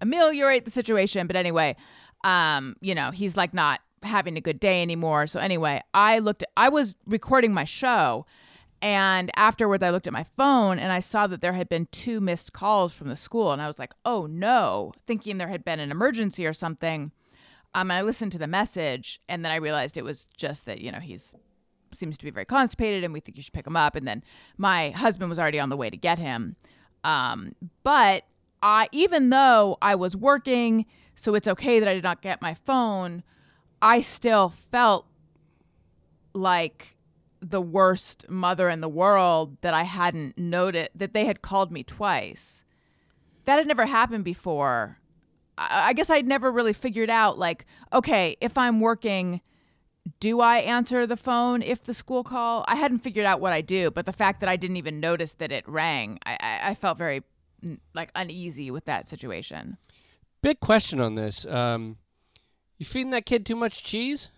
[0.00, 1.26] ameliorate the situation.
[1.26, 1.76] But anyway,
[2.24, 5.26] um, you know, he's like not having a good day anymore.
[5.26, 8.26] So anyway, I looked I was recording my show
[8.80, 12.20] and afterwards I looked at my phone and I saw that there had been two
[12.20, 13.52] missed calls from the school.
[13.52, 17.12] And I was like, "Oh no," thinking there had been an emergency or something.
[17.74, 20.80] Um, and I listened to the message and then I realized it was just that,
[20.80, 21.34] you know, he's
[21.92, 23.96] seems to be very constipated and we think you should pick him up.
[23.96, 24.22] And then
[24.56, 26.56] my husband was already on the way to get him.
[27.02, 28.24] Um, but
[28.62, 32.54] I, even though I was working, so it's okay that I did not get my
[32.54, 33.22] phone,
[33.80, 35.06] I still felt
[36.32, 36.93] like
[37.50, 41.82] the worst mother in the world that I hadn't noted that they had called me
[41.82, 42.64] twice.
[43.44, 44.98] That had never happened before.
[45.58, 49.42] I, I guess I'd never really figured out, like, okay, if I'm working,
[50.20, 52.64] do I answer the phone if the school call?
[52.66, 55.34] I hadn't figured out what I do, but the fact that I didn't even notice
[55.34, 57.22] that it rang, I, I, I felt very
[57.64, 59.76] mm, like uneasy with that situation.
[60.40, 61.44] Big question on this.
[61.44, 61.96] Um,
[62.78, 64.30] you feeding that kid too much cheese?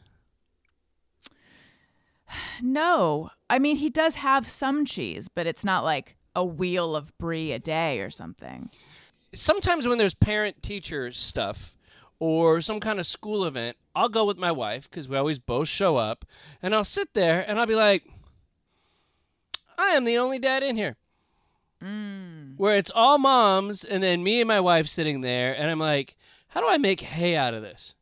[2.61, 7.17] No, I mean he does have some cheese, but it's not like a wheel of
[7.19, 8.71] brie a day or something.
[9.35, 11.75] Sometimes when there's parent teacher stuff
[12.19, 15.69] or some kind of school event, I'll go with my wife because we always both
[15.69, 16.25] show up,
[16.63, 18.05] and I'll sit there and I'll be like,
[19.79, 20.97] I am the only dad in here.
[21.83, 22.57] Mm.
[22.57, 26.17] Where it's all moms and then me and my wife sitting there, and I'm like,
[26.49, 27.95] how do I make hay out of this?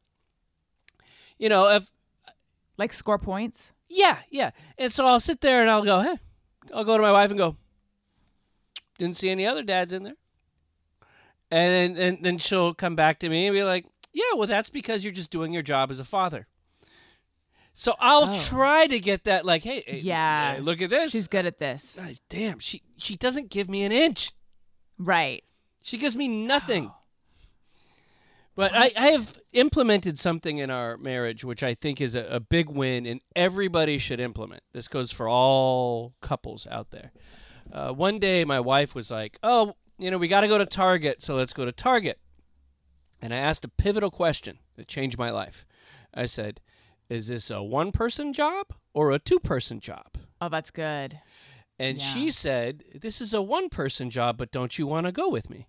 [1.39, 1.91] You know, if
[2.77, 3.73] Like score points.
[3.97, 4.51] Yeah, yeah.
[4.77, 6.17] And so I'll sit there and I'll go, hey,
[6.75, 7.57] I'll go to my wife and go,
[8.99, 10.17] didn't see any other dads in there.
[11.51, 14.69] And then, and then she'll come back to me and be like, yeah, well, that's
[14.71, 16.49] because you're just doing your job as a father.
[17.73, 18.45] So I'll Oh.
[18.45, 20.55] try to get that, like, hey, hey, Yeah.
[20.55, 21.13] hey, look at this.
[21.13, 21.99] She's good at this.
[22.29, 24.33] Damn, she she doesn't give me an inch.
[24.99, 25.45] Right.
[25.83, 26.91] She gives me nothing.
[28.57, 32.41] But I, I have implemented something in our marriage which I think is a, a
[32.41, 34.63] big win and everybody should implement.
[34.73, 37.13] This goes for all couples out there.
[37.73, 40.67] Uh, one day my wife was like, Oh, you know, we got to go to
[40.67, 42.19] Target, so let's go to Target.
[43.23, 45.65] And I asked a pivotal question that changed my life.
[46.13, 46.61] I said,
[47.09, 50.19] Is this a one person job or a two person job?
[50.41, 51.21] Oh, that's good.
[51.79, 52.05] And Yeah.
[52.05, 55.49] she said, This is a one person job, but don't you want to go with
[55.51, 55.67] me?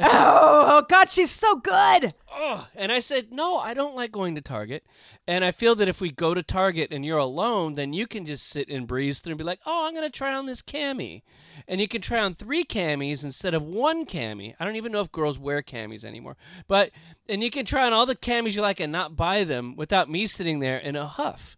[0.00, 2.14] Oh, oh, God, she's so good.
[2.32, 4.84] Oh, and I said, no, I don't like going to Target.
[5.26, 8.24] And I feel that if we go to Target and you're alone, then you can
[8.24, 10.62] just sit and breeze through and be like, oh, I'm going to try on this
[10.62, 11.22] cami.
[11.66, 14.54] And you can try on three camis instead of one cami.
[14.58, 16.36] I don't even know if girls wear camis anymore.
[16.66, 16.92] But,
[17.28, 20.08] and you can try on all the camis you like and not buy them without
[20.08, 21.57] me sitting there in a huff.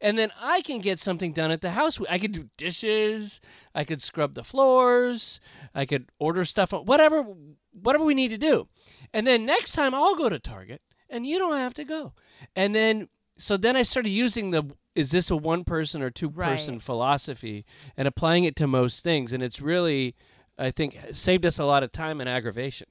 [0.00, 1.98] And then I can get something done at the house.
[2.08, 3.40] I could do dishes.
[3.74, 5.40] I could scrub the floors.
[5.74, 7.24] I could order stuff, whatever,
[7.72, 8.68] whatever we need to do.
[9.12, 12.12] And then next time I'll go to Target and you don't have to go.
[12.54, 16.28] And then, so then I started using the is this a one person or two
[16.28, 16.82] person Right.
[16.82, 17.64] philosophy
[17.96, 19.32] and applying it to most things.
[19.32, 20.16] And it's really,
[20.58, 22.88] I think, saved us a lot of time and aggravation.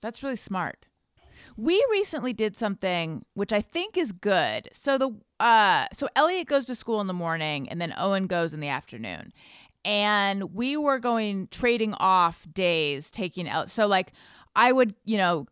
[0.00, 0.86] That's really smart.
[1.56, 4.68] We recently did something which I think is good.
[4.72, 8.54] So the uh so Elliot goes to school in the morning and then Owen goes
[8.54, 9.32] in the afternoon.
[9.84, 13.70] And we were going trading off days taking out.
[13.70, 14.12] So like
[14.54, 15.46] I would, you know,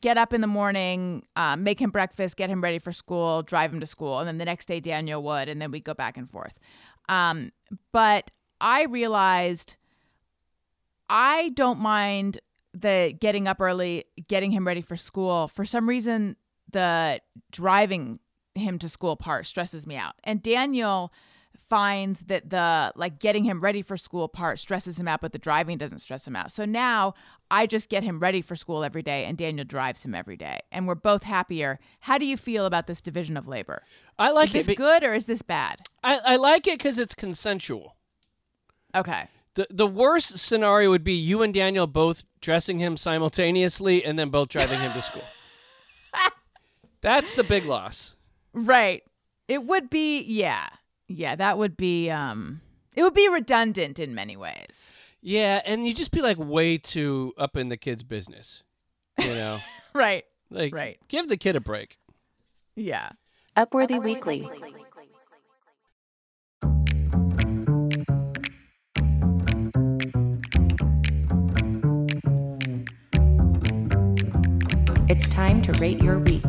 [0.00, 3.72] get up in the morning, um, make him breakfast, get him ready for school, drive
[3.72, 6.16] him to school, and then the next day Daniel would, and then we'd go back
[6.16, 6.58] and forth.
[7.08, 7.52] Um,
[7.92, 9.76] but I realized
[11.08, 12.38] I don't mind
[12.74, 15.48] the getting up early, getting him ready for school.
[15.48, 16.36] For some reason,
[16.70, 18.18] the driving
[18.54, 20.14] him to school part stresses me out.
[20.24, 21.12] And Daniel
[21.68, 25.38] finds that the like getting him ready for school part stresses him out, but the
[25.38, 26.50] driving doesn't stress him out.
[26.50, 27.14] So now
[27.50, 30.60] I just get him ready for school every day and Daniel drives him every day.
[30.70, 31.78] And we're both happier.
[32.00, 33.84] How do you feel about this division of labor?
[34.18, 35.80] I like is this good or is this bad?
[36.02, 37.96] I, I like it because it's consensual.
[38.94, 39.28] Okay.
[39.54, 44.30] The the worst scenario would be you and Daniel both dressing him simultaneously and then
[44.30, 45.24] both driving him to school.
[47.00, 48.14] That's the big loss.
[48.52, 49.02] Right.
[49.48, 50.68] It would be yeah.
[51.08, 52.60] Yeah, that would be um
[52.96, 54.90] it would be redundant in many ways.
[55.20, 58.62] Yeah, and you'd just be like way too up in the kid's business.
[59.18, 59.58] You know?
[59.94, 60.24] Right.
[60.50, 60.98] like Right.
[61.08, 61.98] give the kid a break.
[62.74, 63.10] Yeah.
[63.54, 64.48] Upworthy Weekly.
[75.12, 76.42] It's time to rate your week.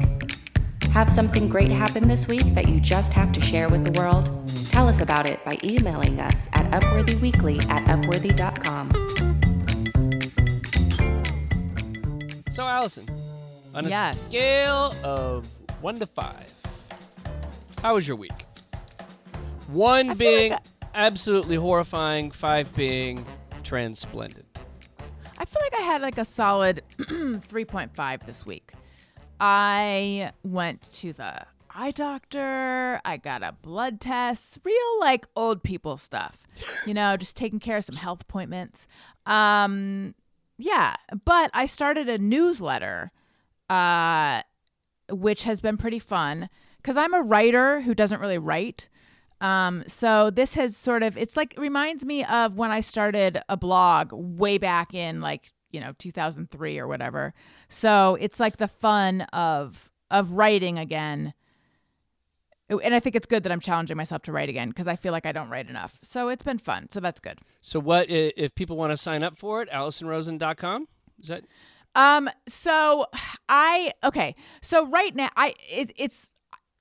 [0.93, 4.29] Have something great happen this week that you just have to share with the world?
[4.69, 8.89] Tell us about it by emailing us at upworthyweekly at upworthy.com.
[12.53, 13.05] So Allison,
[13.75, 14.29] on a Yes.
[14.29, 15.45] scale of
[15.81, 16.53] one to five,
[17.81, 18.45] how was your week?
[19.67, 20.61] One I being like
[20.95, 23.25] absolutely horrifying, five being
[23.61, 24.45] transplendent.
[25.37, 28.73] I feel like I had like a solid 3.5 this week.
[29.39, 33.01] I went to the eye doctor.
[33.03, 36.43] I got a blood test, real like old people stuff.
[36.85, 38.87] You know, just taking care of some health appointments.
[39.25, 40.15] Um
[40.57, 43.11] yeah, but I started a newsletter
[43.69, 44.43] uh
[45.09, 46.49] which has been pretty fun
[46.83, 48.89] cuz I'm a writer who doesn't really write.
[49.41, 53.57] Um, so this has sort of it's like reminds me of when I started a
[53.57, 57.33] blog way back in like, you know, 2003 or whatever.
[57.67, 61.33] So it's like the fun of of writing again.
[62.69, 65.11] And I think it's good that I'm challenging myself to write again because I feel
[65.11, 65.99] like I don't write enough.
[66.01, 66.87] So it's been fun.
[66.89, 67.39] So that's good.
[67.59, 69.69] So what if people want to sign up for it?
[69.69, 70.87] AllisonRosen.com?
[71.21, 71.43] Is that
[71.95, 72.29] Um.
[72.47, 73.07] So
[73.49, 74.35] I okay.
[74.61, 76.29] So right now, I it, it's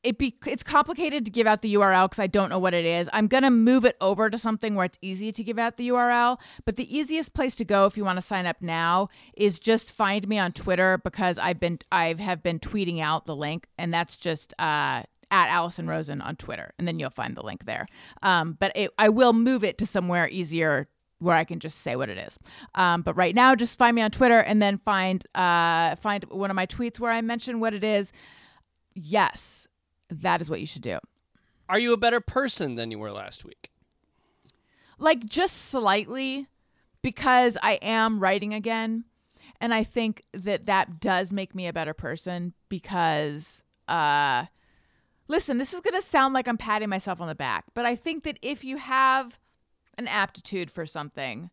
[0.05, 2.85] it be it's complicated to give out the URL because I don't know what it
[2.85, 3.09] is.
[3.13, 6.39] I'm gonna move it over to something where it's easy to give out the URL.
[6.65, 9.93] But the easiest place to go if you want to sign up now is just
[9.93, 13.93] find me on Twitter because I've been I have been tweeting out the link, and
[13.93, 17.87] that's just uh at Allison Rosen on Twitter, and then you'll find the link there.
[18.23, 20.89] Um, but it, I will move it to somewhere easier
[21.21, 22.39] where I can just say what it is.
[22.75, 26.51] Um, but right now, just find me on Twitter and then find uh, find one
[26.51, 28.13] of my tweets where I mention what it is.
[28.95, 29.67] Yes,
[30.13, 30.99] that is what you should do.
[31.69, 33.71] Are you a better person than you were last week?
[34.99, 36.47] Like just slightly,
[37.01, 39.05] because I am writing again,
[39.61, 43.63] and I think that that does make me a better person because.
[43.89, 44.47] Uh,
[45.29, 47.97] listen, this is going to sound like I'm patting myself on the back, but I
[47.97, 49.39] think that if you have
[49.99, 51.51] an aptitude for something,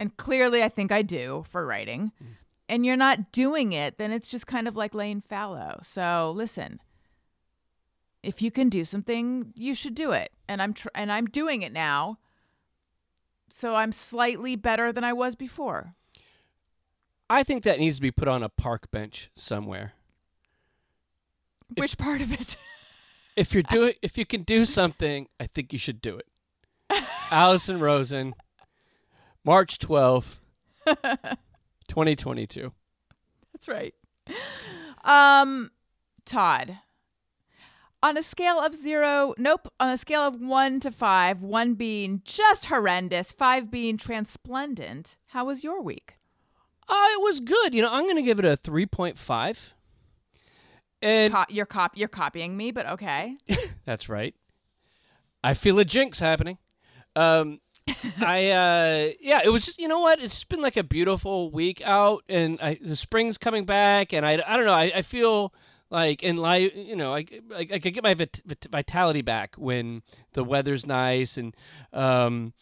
[0.00, 2.12] and clearly I think I do for writing,
[2.68, 5.78] and you're not doing it, then it's just kind of like laying fallow.
[5.82, 6.80] So listen,
[8.22, 11.62] if you can do something, you should do it, and I'm tr- and I'm doing
[11.62, 12.18] it now.
[13.48, 15.94] So I'm slightly better than I was before.
[17.28, 19.92] I think that needs to be put on a park bench somewhere.
[21.76, 22.56] Which part of it?
[23.34, 26.26] If you're doing, if you can do something, I think you should do it.
[27.30, 28.34] Allison Rosen,
[29.42, 30.38] March twelfth,
[31.88, 32.72] twenty twenty two.
[33.54, 33.94] That's right.
[35.02, 35.70] Um,
[36.26, 36.76] Todd.
[38.04, 39.72] On a scale of zero, nope.
[39.78, 45.16] On a scale of one to five, one being just horrendous, five being transplendent.
[45.28, 46.14] How was your week?
[46.88, 47.72] Oh, it was good.
[47.72, 49.74] You know, I'm going to give it a three point five.
[51.00, 51.96] And Co- you're cop.
[51.96, 53.36] You're copying me, but okay.
[53.84, 54.34] That's right.
[55.44, 56.58] I feel a jinx happening.
[57.14, 57.60] Um,
[58.20, 60.20] I uh, yeah, it was just you know what?
[60.20, 64.26] It's just been like a beautiful week out, and I, the spring's coming back, and
[64.26, 64.74] I, I don't know.
[64.74, 65.52] I, I feel
[65.92, 69.54] like in life, you know, I, I, I could get my vit- vit- vitality back
[69.56, 71.54] when the weather's nice, and
[71.92, 72.54] um,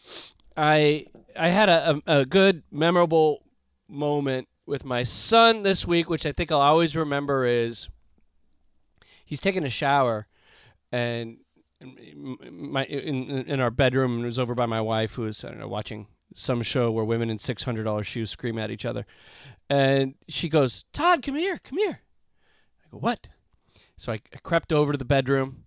[0.57, 1.07] I
[1.39, 3.43] I had a, a, a good memorable
[3.87, 7.87] moment with my son this week, which I think I'll always remember is
[9.23, 10.27] he's taking a shower
[10.91, 11.37] and
[12.51, 15.49] my in in our bedroom and it was over by my wife who was I
[15.49, 18.85] don't know watching some show where women in six hundred dollar shoes scream at each
[18.85, 19.05] other,
[19.69, 22.01] and she goes, "Todd, come here, come here."
[22.91, 23.27] Go, "What?"
[23.97, 25.65] So I, I crept over to the bedroom,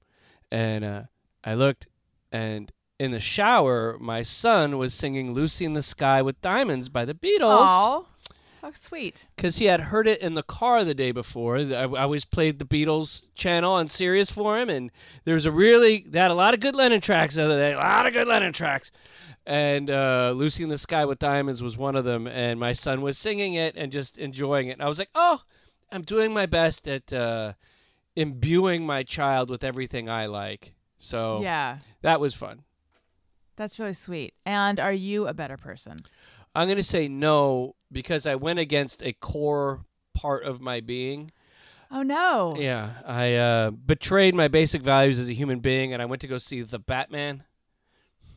[0.51, 1.03] and uh,
[1.43, 1.87] I looked,
[2.33, 7.05] and in the shower, my son was singing "Lucy in the Sky with Diamonds" by
[7.05, 8.07] the Beatles Oh,
[8.62, 9.27] how sweet.
[9.37, 11.59] because he had heard it in the car the day before.
[11.59, 14.91] I, I always played the Beatles channel on Sirius for him, and
[15.25, 17.72] there was a really they had a lot of good Lennon tracks the other day,
[17.72, 18.91] a lot of good Lennon tracks,
[19.47, 22.27] and uh, "Lucy in the Sky with Diamonds" was one of them.
[22.27, 24.72] And my son was singing it and just enjoying it.
[24.72, 25.41] And I was like, "Oh,
[25.93, 27.53] I'm doing my best at uh,
[28.16, 32.64] imbuing my child with everything I like." So Yeah, that was fun.
[33.57, 34.35] that's really sweet.
[34.45, 36.01] And are you a better person?
[36.55, 41.32] I'm going to say no because I went against a core part of my being.
[41.91, 42.57] Oh no.
[42.59, 46.26] Yeah, I uh, betrayed my basic values as a human being, and I went to
[46.28, 47.45] go see the Batman.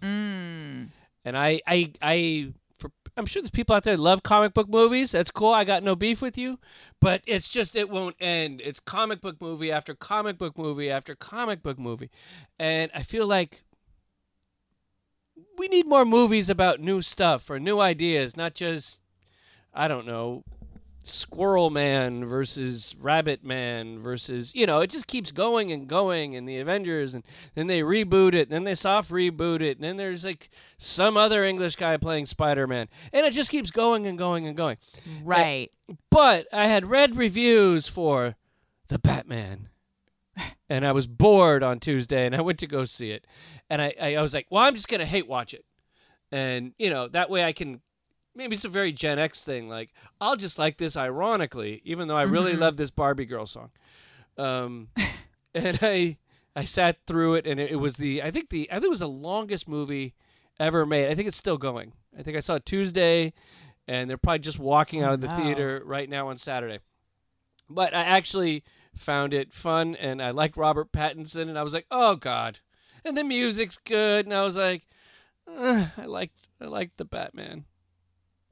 [0.01, 0.89] Mm.
[1.25, 2.53] And I, I, I,
[3.17, 5.11] I'm sure there's people out there love comic book movies.
[5.11, 5.51] That's cool.
[5.51, 6.59] I got no beef with you,
[7.01, 8.61] but it's just it won't end.
[8.63, 12.11] It's comic book movie after comic book movie after comic book movie,
[12.59, 13.63] and I feel like
[15.57, 19.01] we need more movies about new stuff or new ideas, not just
[19.73, 20.43] I don't know,
[21.07, 26.47] Squirrel Man versus Rabbit Man versus you know, it just keeps going and going and
[26.47, 27.23] the Avengers and
[27.55, 31.17] then they reboot it, and then they soft reboot it, and then there's like some
[31.17, 32.87] other English guy playing Spider Man.
[33.13, 34.77] And it just keeps going and going and going.
[35.23, 35.71] Right.
[36.09, 38.35] But I had read reviews for
[38.87, 39.69] the Batman.
[40.69, 43.25] And I was bored on Tuesday and I went to go see it.
[43.69, 45.65] And I, I, I was like, well, I'm just going to hate watch it.
[46.31, 47.81] And, you know, that way I can
[48.37, 49.67] maybe it's a very Gen X thing.
[49.67, 49.89] Like,
[50.21, 53.71] I'll just like this ironically, even though I really love this Barbie girl song.
[54.37, 54.89] Um,
[55.55, 56.17] and I
[56.55, 58.89] I sat through it, and it, it was the I think the I think it
[58.89, 60.13] was the longest movie
[60.59, 61.09] ever made.
[61.09, 61.93] I think it's still going.
[62.17, 63.33] I think I saw it Tuesday,
[63.87, 65.37] and they're probably just walking out of the wow.
[65.37, 66.79] theater right now on Saturday.
[67.69, 68.63] But I actually
[68.95, 72.59] found it fun, and I liked Robert Pattinson, and I was like, oh god.
[73.03, 74.83] And the music's good, and I was like,
[75.47, 77.65] I liked I liked the Batman.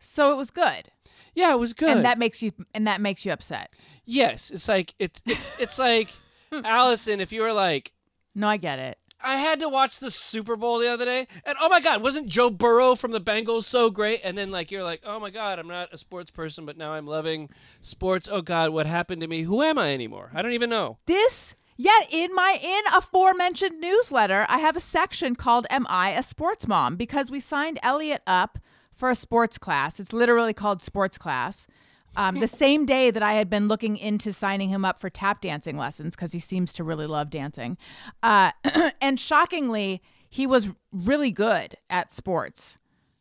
[0.05, 0.91] So it was good.
[1.33, 1.89] Yeah, it was good.
[1.89, 3.73] And that makes you and that makes you upset.
[4.05, 6.09] yes, it's like it's it's, it's like
[6.51, 7.19] Allison.
[7.19, 7.91] If you were like,
[8.33, 8.97] No, I get it.
[9.21, 12.27] I had to watch the Super Bowl the other day, and oh my God, wasn't
[12.27, 14.21] Joe Burrow from the Bengals so great?
[14.23, 16.91] And then like you're like, oh my God, I'm not a sports person, but now
[16.93, 17.49] I'm loving
[17.81, 18.29] sports.
[18.31, 19.43] Oh God, what happened to me?
[19.43, 20.31] Who am I anymore?
[20.35, 20.97] I don't even know.
[21.07, 26.21] This yet in my in aforementioned newsletter, I have a section called Am I a
[26.21, 26.95] Sports Mom?
[26.95, 28.59] Because we signed Elliot up
[28.95, 29.99] for a sports class.
[29.99, 31.67] It's literally called sports class.
[32.15, 35.41] Um, the same day that I had been looking into signing him up for tap
[35.41, 37.77] dancing lessons because he seems to really love dancing.
[38.23, 38.51] Uh,
[39.01, 42.77] and shockingly, he was really good at sports.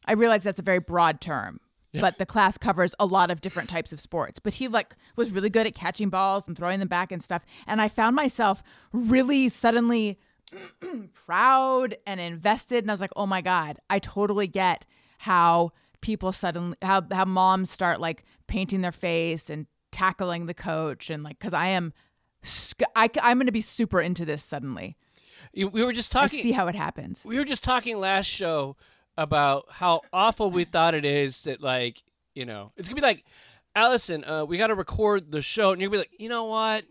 [0.06, 1.60] I realize that's a very broad term,
[1.92, 4.38] but the class covers a lot of different types of sports.
[4.38, 7.42] But he like was really good at catching balls and throwing them back and stuff.
[7.66, 8.62] And I found myself
[8.92, 10.18] really suddenly
[11.14, 12.84] proud and invested.
[12.84, 14.84] And I was like, oh my God, I totally get
[15.24, 21.10] how people suddenly, how, how moms start like painting their face and tackling the coach.
[21.10, 21.92] And like, cause I am,
[22.94, 24.96] I, I'm going to be super into this suddenly.
[25.54, 26.40] We were just talking.
[26.40, 27.22] I see how it happens.
[27.24, 28.76] we were just talking last show
[29.16, 32.02] about how awful we thought it is that like
[32.34, 33.24] you know it's gonna be like
[33.76, 36.44] Allison, uh, we got to record the show, and you're gonna be like, you know
[36.46, 36.84] what?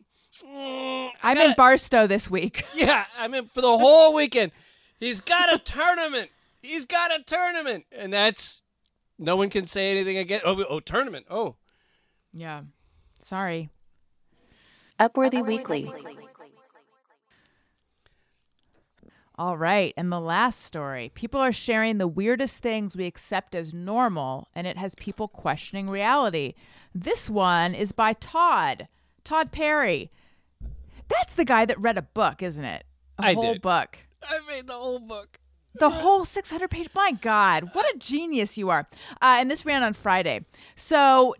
[0.45, 2.63] Mm, I'm in gotta- Barstow this week.
[2.73, 4.53] Yeah, I mean for the whole weekend.
[4.97, 6.29] He's got a tournament.
[6.63, 8.61] He's got a tournament, and that's
[9.19, 10.41] no one can say anything again.
[10.45, 11.25] Oh, oh, tournament.
[11.29, 11.57] Oh,
[12.31, 12.61] Yeah.
[13.19, 13.69] Sorry.
[14.99, 15.91] Upworthy Weekly.
[19.35, 19.93] All right.
[19.97, 24.65] And the last story people are sharing the weirdest things we accept as normal, and
[24.65, 26.53] it has people questioning reality.
[26.95, 28.87] This one is by Todd,
[29.23, 30.11] Todd Perry.
[31.09, 32.85] That's the guy that read a book, isn't it?
[33.19, 33.61] A I whole did.
[33.61, 33.97] book.
[34.23, 35.39] I made the whole book.
[35.75, 36.89] The whole 600 page.
[36.93, 38.87] My God, what a genius you are.
[39.21, 40.41] Uh, and this ran on Friday.
[40.75, 41.35] So,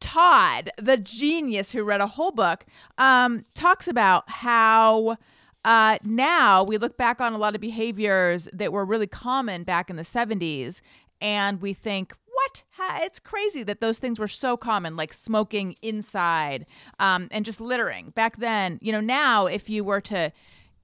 [0.00, 2.66] Todd, the genius who read a whole book,
[2.98, 5.16] um, talks about how
[5.64, 9.90] uh, now we look back on a lot of behaviors that were really common back
[9.90, 10.80] in the 70s
[11.20, 12.62] and we think, what?
[13.02, 16.64] It's crazy that those things were so common, like smoking inside
[16.98, 18.10] um, and just littering.
[18.10, 20.32] Back then, you know, now if you were to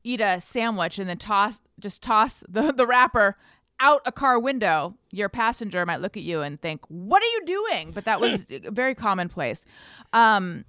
[0.07, 3.37] eat a sandwich and then toss just toss the, the wrapper
[3.79, 7.43] out a car window, your passenger might look at you and think, "What are you
[7.45, 9.67] doing?" But that was very commonplace.
[10.13, 10.65] Um,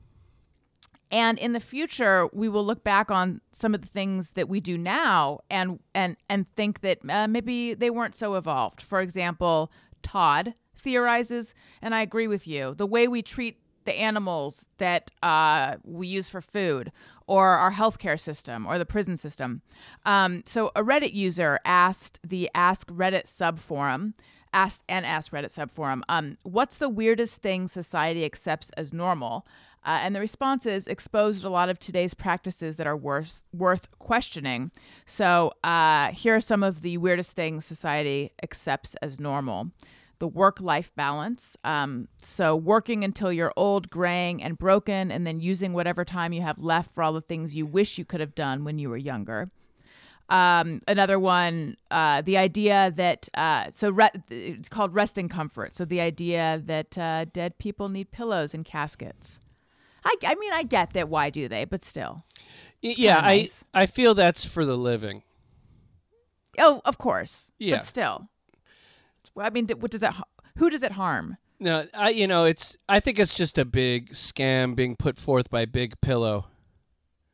[1.09, 4.59] and in the future, we will look back on some of the things that we
[4.59, 8.81] do now and and and think that uh, maybe they weren't so evolved.
[8.81, 9.71] For example,
[10.01, 15.77] Todd theorizes, and I agree with you, the way we treat the animals that uh,
[15.85, 16.91] we use for food,
[17.28, 19.61] or our healthcare system, or the prison system.
[20.05, 24.13] Um, so, a Reddit user asked the Ask Reddit subforum,
[24.53, 29.45] asked and asked Reddit subforum, um, "What's the weirdest thing society accepts as normal?"
[29.86, 34.71] Uh, and the responses exposed a lot of today's practices that are worth worth questioning.
[35.05, 39.71] So, uh, here are some of the weirdest things society accepts as normal
[40.20, 41.55] the work life balance.
[41.63, 46.41] Um, so, working until you're old, graying, and broken, and then using whatever time you
[46.41, 48.97] have left for all the things you wish you could have done when you were
[48.97, 49.47] younger.
[50.30, 55.76] Um, another one, uh, the idea that, uh, so re- it's called resting comfort.
[55.76, 59.39] So, the idea that uh, dead people need pillows and caskets.
[60.03, 61.09] I, I mean, I get that.
[61.09, 61.65] Why do they?
[61.65, 62.24] But still.
[62.82, 63.47] Yeah, kinda I.
[63.74, 65.24] I feel that's for the living.
[66.57, 67.51] Oh, of course.
[67.59, 67.78] Yeah.
[67.78, 68.30] But still.
[69.39, 70.15] I mean, what does that,
[70.57, 71.38] who does it harm?
[71.59, 75.49] No, I you know it's I think it's just a big scam being put forth
[75.49, 76.45] by Big Pillow.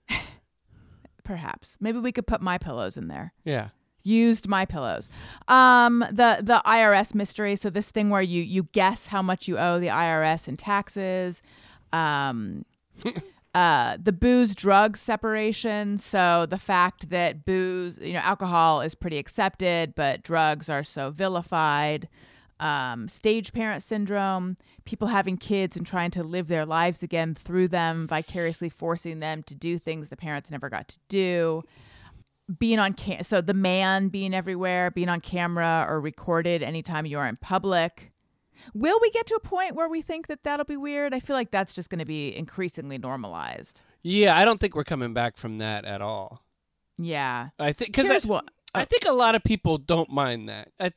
[1.23, 1.77] Perhaps.
[1.81, 3.33] Maybe we could put my pillows in there.
[3.43, 3.69] Yeah.
[4.05, 5.07] used my pillows
[5.47, 9.57] um the the irs mystery so this thing where you you guess how much you
[9.57, 11.41] owe the irs in taxes
[11.93, 12.65] um
[13.53, 15.97] uh the booze drug separation.
[15.97, 21.11] So the fact that booze you know alcohol is pretty accepted but drugs are so
[21.11, 22.07] vilified.
[22.59, 27.67] Um, stage parent syndrome, people having kids and trying to live their lives again through
[27.67, 31.63] them, vicariously forcing them to do things the parents never got to do.
[32.57, 37.17] Being on cam- so the man being everywhere being on camera or recorded anytime you
[37.17, 38.12] are in public
[38.73, 41.35] will we get to a point where we think that that'll be weird i feel
[41.35, 45.37] like that's just going to be increasingly normalized Yeah, I don't think we're coming back
[45.37, 46.43] from that at all.
[46.97, 50.69] yeah I think because I, what- I think a lot of people don't mind that.
[50.79, 50.91] I,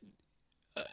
[0.75, 0.83] uh,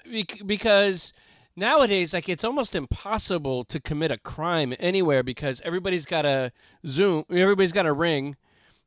[0.47, 1.13] because
[1.57, 6.53] nowadays, like, it's almost impossible to commit a crime anywhere because everybody's got a
[6.87, 8.37] Zoom, everybody's got a ring,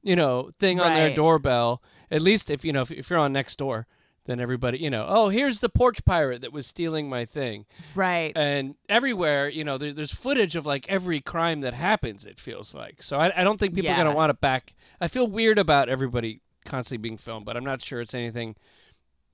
[0.04, 1.82] you know, thing on their doorbell.
[2.12, 3.88] At least if you know if, if you're on next door,
[4.28, 7.66] then everybody, you know, oh, here's the porch pirate that was stealing my thing.
[7.96, 8.32] right.
[8.36, 12.74] And everywhere you know there, there's footage of like every crime that happens it feels
[12.74, 13.02] like.
[13.02, 15.58] So i, I don't think people are going to want to back i feel weird
[15.58, 18.56] about everybody constantly being filmed but i'm not sure it's anything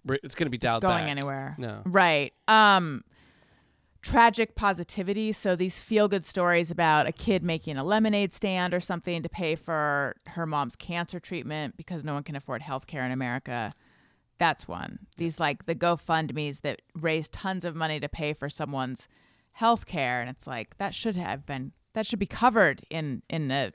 [0.08, 1.10] it's going to be dialed going back.
[1.10, 1.56] anywhere.
[1.58, 1.82] No.
[1.86, 2.34] Right.
[2.48, 3.04] Um
[4.02, 5.32] tragic positivity.
[5.32, 9.30] So these feel good stories about a kid making a lemonade stand or something to
[9.30, 13.74] pay for her mom's cancer treatment because no one can afford health care in america
[14.38, 15.00] that's one.
[15.18, 19.08] These like the gofundme's that raise tons of money to pay for someone's
[19.54, 23.52] health care and it's like that should have been that should be covered in in
[23.52, 23.72] a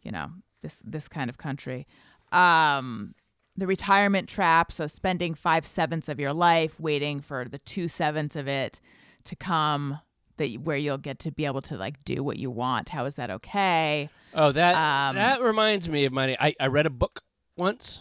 [0.00, 0.30] you know
[0.62, 1.86] this this kind of country.
[2.32, 3.14] Um
[3.56, 8.36] the retirement trap so spending five sevenths of your life waiting for the two sevenths
[8.36, 8.80] of it
[9.24, 9.98] to come
[10.36, 12.90] that where you'll get to be able to like do what you want.
[12.90, 14.08] How is that okay?
[14.32, 17.22] Oh that Um, that reminds me of my i, I read a book
[17.56, 18.00] once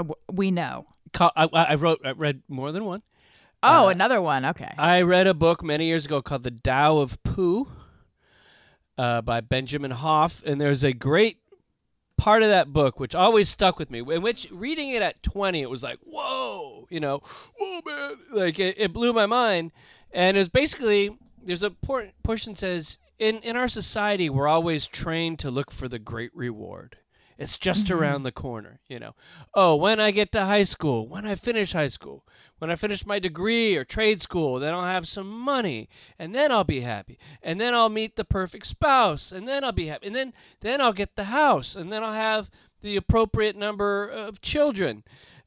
[0.00, 0.86] uh, we know
[1.18, 3.02] I, I wrote i read more than one
[3.62, 6.98] oh Uh, another one okay I read a book many years ago called The Tao
[6.98, 7.68] of Pooh
[8.98, 11.38] uh, by Benjamin Hoff, and there's a great
[12.16, 13.98] part of that book which always stuck with me.
[13.98, 17.20] In which reading it at 20, it was like, whoa, you know,
[17.58, 19.72] whoa, man, like it, it blew my mind.
[20.12, 24.86] And it was basically there's a por- portion says in in our society we're always
[24.86, 26.98] trained to look for the great reward.
[27.38, 27.98] It's just mm-hmm.
[27.98, 29.14] around the corner, you know.
[29.54, 32.24] Oh, when I get to high school, when I finish high school,
[32.58, 36.52] when I finish my degree or trade school, then I'll have some money, and then
[36.52, 37.18] I'll be happy.
[37.42, 40.06] And then I'll meet the perfect spouse, and then I'll be happy.
[40.06, 42.50] And then then I'll get the house, and then I'll have
[42.82, 45.02] the appropriate number of children.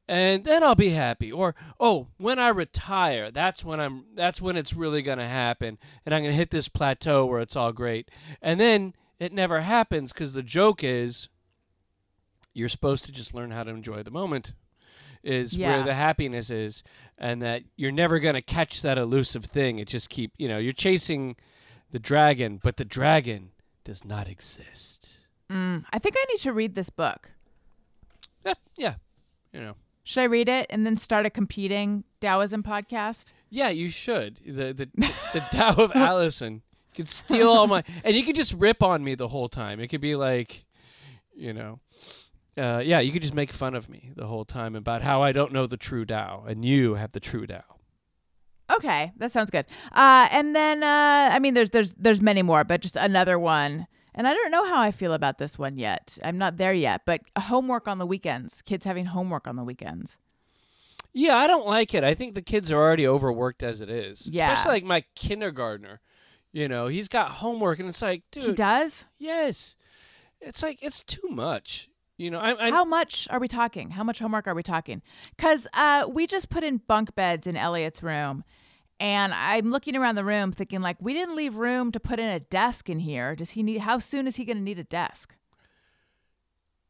[0.09, 1.31] And then I'll be happy.
[1.31, 5.77] Or oh, when I retire, that's when I'm that's when it's really going to happen
[6.05, 8.09] and I'm going to hit this plateau where it's all great.
[8.41, 11.27] And then it never happens cuz the joke is
[12.58, 14.53] you're supposed to just learn how to enjoy the moment
[15.24, 16.84] is where the happiness is
[17.18, 19.80] and that you're never going to catch that elusive thing.
[19.80, 21.36] It just keep you know you're chasing
[21.91, 23.51] the dragon but the dragon
[23.84, 25.10] does not exist.
[25.51, 27.32] Mm, I think I need to read this book.
[28.45, 28.95] yeah, yeah
[29.53, 29.76] you know.
[30.03, 33.34] Should I read it and then start a competing Taoism podcast?
[33.49, 34.39] yeah you should.
[34.45, 34.89] The the,
[35.34, 36.62] the Tao of Allison
[36.93, 39.80] you could steal all my and you could just rip on me the whole time.
[39.80, 40.66] It could be like
[41.36, 41.80] you know
[42.58, 45.32] uh, yeah you could just make fun of me the whole time about how I
[45.32, 47.78] don't know the true Tao and you have the true Tao
[48.70, 49.66] Okay, that sounds good.
[49.93, 53.88] Uh, and then uh, I mean, there's there's there's many more, but just another one.
[54.14, 56.18] And I don't know how I feel about this one yet.
[56.24, 57.01] I'm not there yet.
[57.05, 58.62] But homework on the weekends.
[58.62, 60.18] Kids having homework on the weekends.
[61.14, 62.03] Yeah, I don't like it.
[62.03, 64.28] I think the kids are already overworked as it is.
[64.28, 64.51] Yeah.
[64.51, 66.01] Especially like my kindergartner.
[66.51, 69.05] You know, he's got homework and it's like, dude, he does.
[69.18, 69.76] yes.
[70.41, 71.89] It's like it's too much.
[72.18, 73.91] You know, I, I How much are we talking?
[73.91, 75.01] How much homework are we talking?
[75.36, 78.43] Because uh, we just put in bunk beds in Elliot's room,
[78.99, 82.28] and I'm looking around the room thinking like, we didn't leave room to put in
[82.28, 83.36] a desk in here.
[83.36, 83.82] Does he need?
[83.82, 85.36] How soon is he going to need a desk?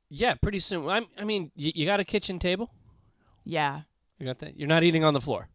[0.09, 0.87] yeah, pretty soon.
[0.87, 2.71] I'm, I mean, you, you got a kitchen table?
[3.43, 3.81] Yeah.
[4.19, 4.57] You got that?
[4.57, 5.49] You're not eating on the floor.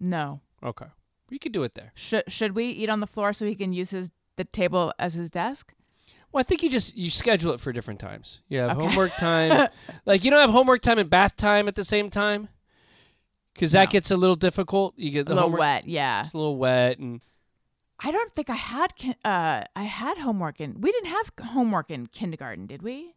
[0.00, 0.40] No.
[0.62, 0.86] Okay.
[1.30, 1.92] You could do it there.
[1.94, 5.14] Should should we eat on the floor so he can use his the table as
[5.14, 5.74] his desk?
[6.32, 8.40] Well, I think you just you schedule it for different times.
[8.48, 8.86] You have Okay.
[8.86, 9.68] homework time.
[10.06, 12.48] like you don't have homework time and bath time at the same time.
[13.54, 13.90] Cuz that No.
[13.92, 14.94] gets a little difficult.
[14.96, 15.86] You get the a little homework wet.
[15.88, 16.22] Yeah.
[16.22, 17.20] It's a little wet and
[18.04, 18.92] I don't think I had
[19.24, 20.80] uh I had homework in.
[20.80, 23.14] We didn't have homework in kindergarten, did we?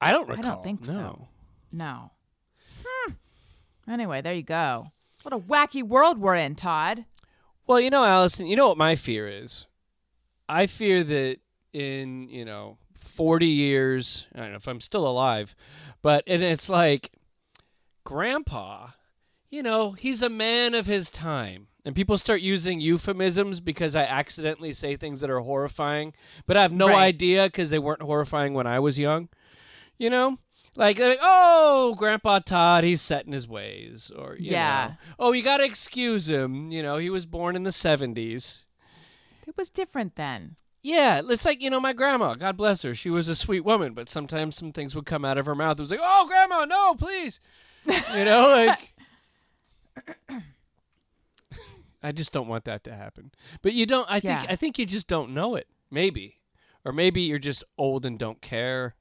[0.00, 0.44] I don't recall.
[0.44, 0.92] I don't think no.
[0.92, 1.28] so.
[1.72, 2.10] No.
[2.86, 3.12] Hmm.
[3.88, 4.92] Anyway, there you go.
[5.22, 7.04] What a wacky world we're in, Todd.
[7.66, 9.66] Well, you know, Allison, you know what my fear is?
[10.48, 11.38] I fear that
[11.72, 15.54] in, you know, 40 years, I don't know if I'm still alive,
[16.02, 17.12] but and it's like
[18.04, 18.88] grandpa,
[19.50, 21.68] you know, he's a man of his time.
[21.84, 26.12] And people start using euphemisms because I accidentally say things that are horrifying,
[26.46, 26.98] but I have no Right.
[26.98, 29.28] idea because they weren't horrifying when I was young.
[29.98, 30.38] You know?
[30.76, 34.10] Like, like, oh, Grandpa Todd, he's set in his ways.
[34.14, 34.88] Or, you Yeah.
[34.88, 36.70] know, oh, you got to excuse him.
[36.70, 38.64] You know, he was born in the 70s.
[39.46, 40.56] It was different then.
[40.82, 43.92] Yeah, it's like, you know, my grandma, God bless her, she was a sweet woman,
[43.92, 45.78] but sometimes some things would come out of her mouth.
[45.78, 47.38] It was like, oh, Grandma, no, please.
[47.86, 48.48] You know,
[50.26, 50.38] like.
[52.02, 53.30] I just don't want that to happen.
[53.60, 54.46] But you don't, I think, Yeah.
[54.48, 55.66] I think you just don't know it.
[55.90, 56.38] Maybe.
[56.84, 58.94] Or maybe you're just old and don't care.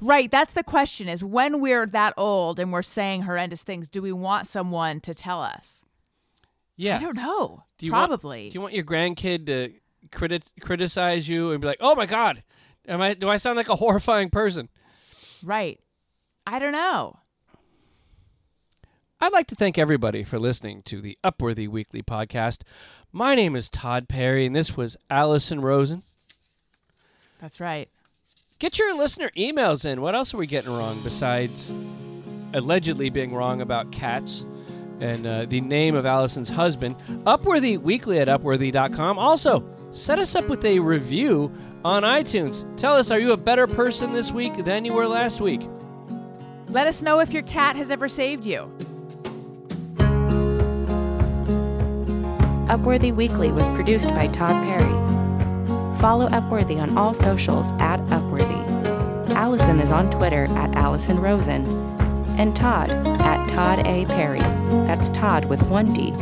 [0.00, 4.02] Right, that's the question is when we're that old and we're saying horrendous things, do
[4.02, 5.84] we want someone to tell us?
[6.76, 6.96] Yeah.
[6.98, 7.62] I don't know.
[7.78, 8.50] Do you want- Probably.
[8.50, 9.72] do you want your grandkid to
[10.10, 12.42] criti- criticize you and be like, "Oh my God,
[12.88, 13.14] am I?
[13.14, 14.68] Do I sound like a horrifying person?"
[15.42, 15.78] right.
[16.46, 17.18] I don't know.
[19.20, 22.62] I'd like to thank everybody for listening to the Upworthy Weekly podcast.
[23.12, 26.02] My name is Todd Perry, and this was Allison Rosen.
[27.40, 27.88] That's right.
[28.58, 30.00] Get your listener emails in.
[30.00, 31.72] What else are we getting wrong besides
[32.54, 34.44] allegedly being wrong about cats
[35.00, 36.96] and uh, the name of Allison's husband?
[37.24, 39.18] Upworthy Weekly at Upworthy.com.
[39.20, 39.60] Also,
[39.92, 41.52] set us up with a review
[41.84, 42.64] on iTunes.
[42.76, 45.68] Tell us, are you a better person this week than you were last week?
[46.68, 48.72] Let us know if your cat has ever saved you.
[52.68, 54.92] Upworthy Weekly was produced by Todd Perry.
[56.00, 58.62] Follow Upworthy on all socials at Upworthy.
[59.30, 61.66] Allison is on Twitter at Allison Rosen.
[62.38, 64.06] And Todd at Todd A.
[64.06, 64.40] Perry.
[64.86, 66.12] That's Todd with one D.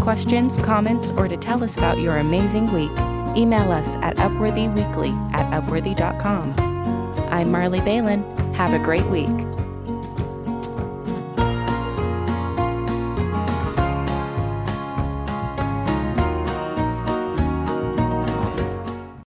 [0.00, 2.90] Questions, comments, or to tell us about your amazing week,
[3.36, 6.54] email us at upworthyweekly at upworthy.com.
[7.30, 8.22] I'm Marley Balin.
[8.54, 9.28] Have a great week.